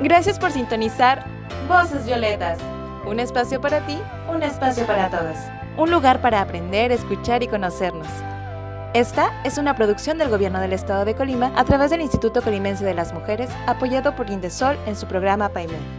Gracias 0.00 0.38
por 0.38 0.52
sintonizar 0.52 1.24
Voces 1.66 2.06
Violetas. 2.06 2.58
Un 3.04 3.18
espacio 3.18 3.60
para 3.60 3.84
ti, 3.84 3.98
un 4.32 4.44
espacio 4.44 4.86
para 4.86 5.10
todas. 5.10 5.50
Un 5.76 5.90
lugar 5.90 6.20
para 6.20 6.40
aprender, 6.40 6.92
escuchar 6.92 7.42
y 7.42 7.48
conocernos. 7.48 8.06
Esta 8.94 9.32
es 9.42 9.58
una 9.58 9.74
producción 9.74 10.16
del 10.16 10.28
Gobierno 10.28 10.60
del 10.60 10.72
Estado 10.72 11.04
de 11.04 11.16
Colima 11.16 11.52
a 11.56 11.64
través 11.64 11.90
del 11.90 12.00
Instituto 12.00 12.42
Colimense 12.42 12.84
de 12.84 12.94
las 12.94 13.12
Mujeres, 13.12 13.50
apoyado 13.66 14.14
por 14.14 14.30
Indesol 14.30 14.78
en 14.86 14.94
su 14.94 15.06
programa 15.06 15.48
PAIME. 15.48 15.97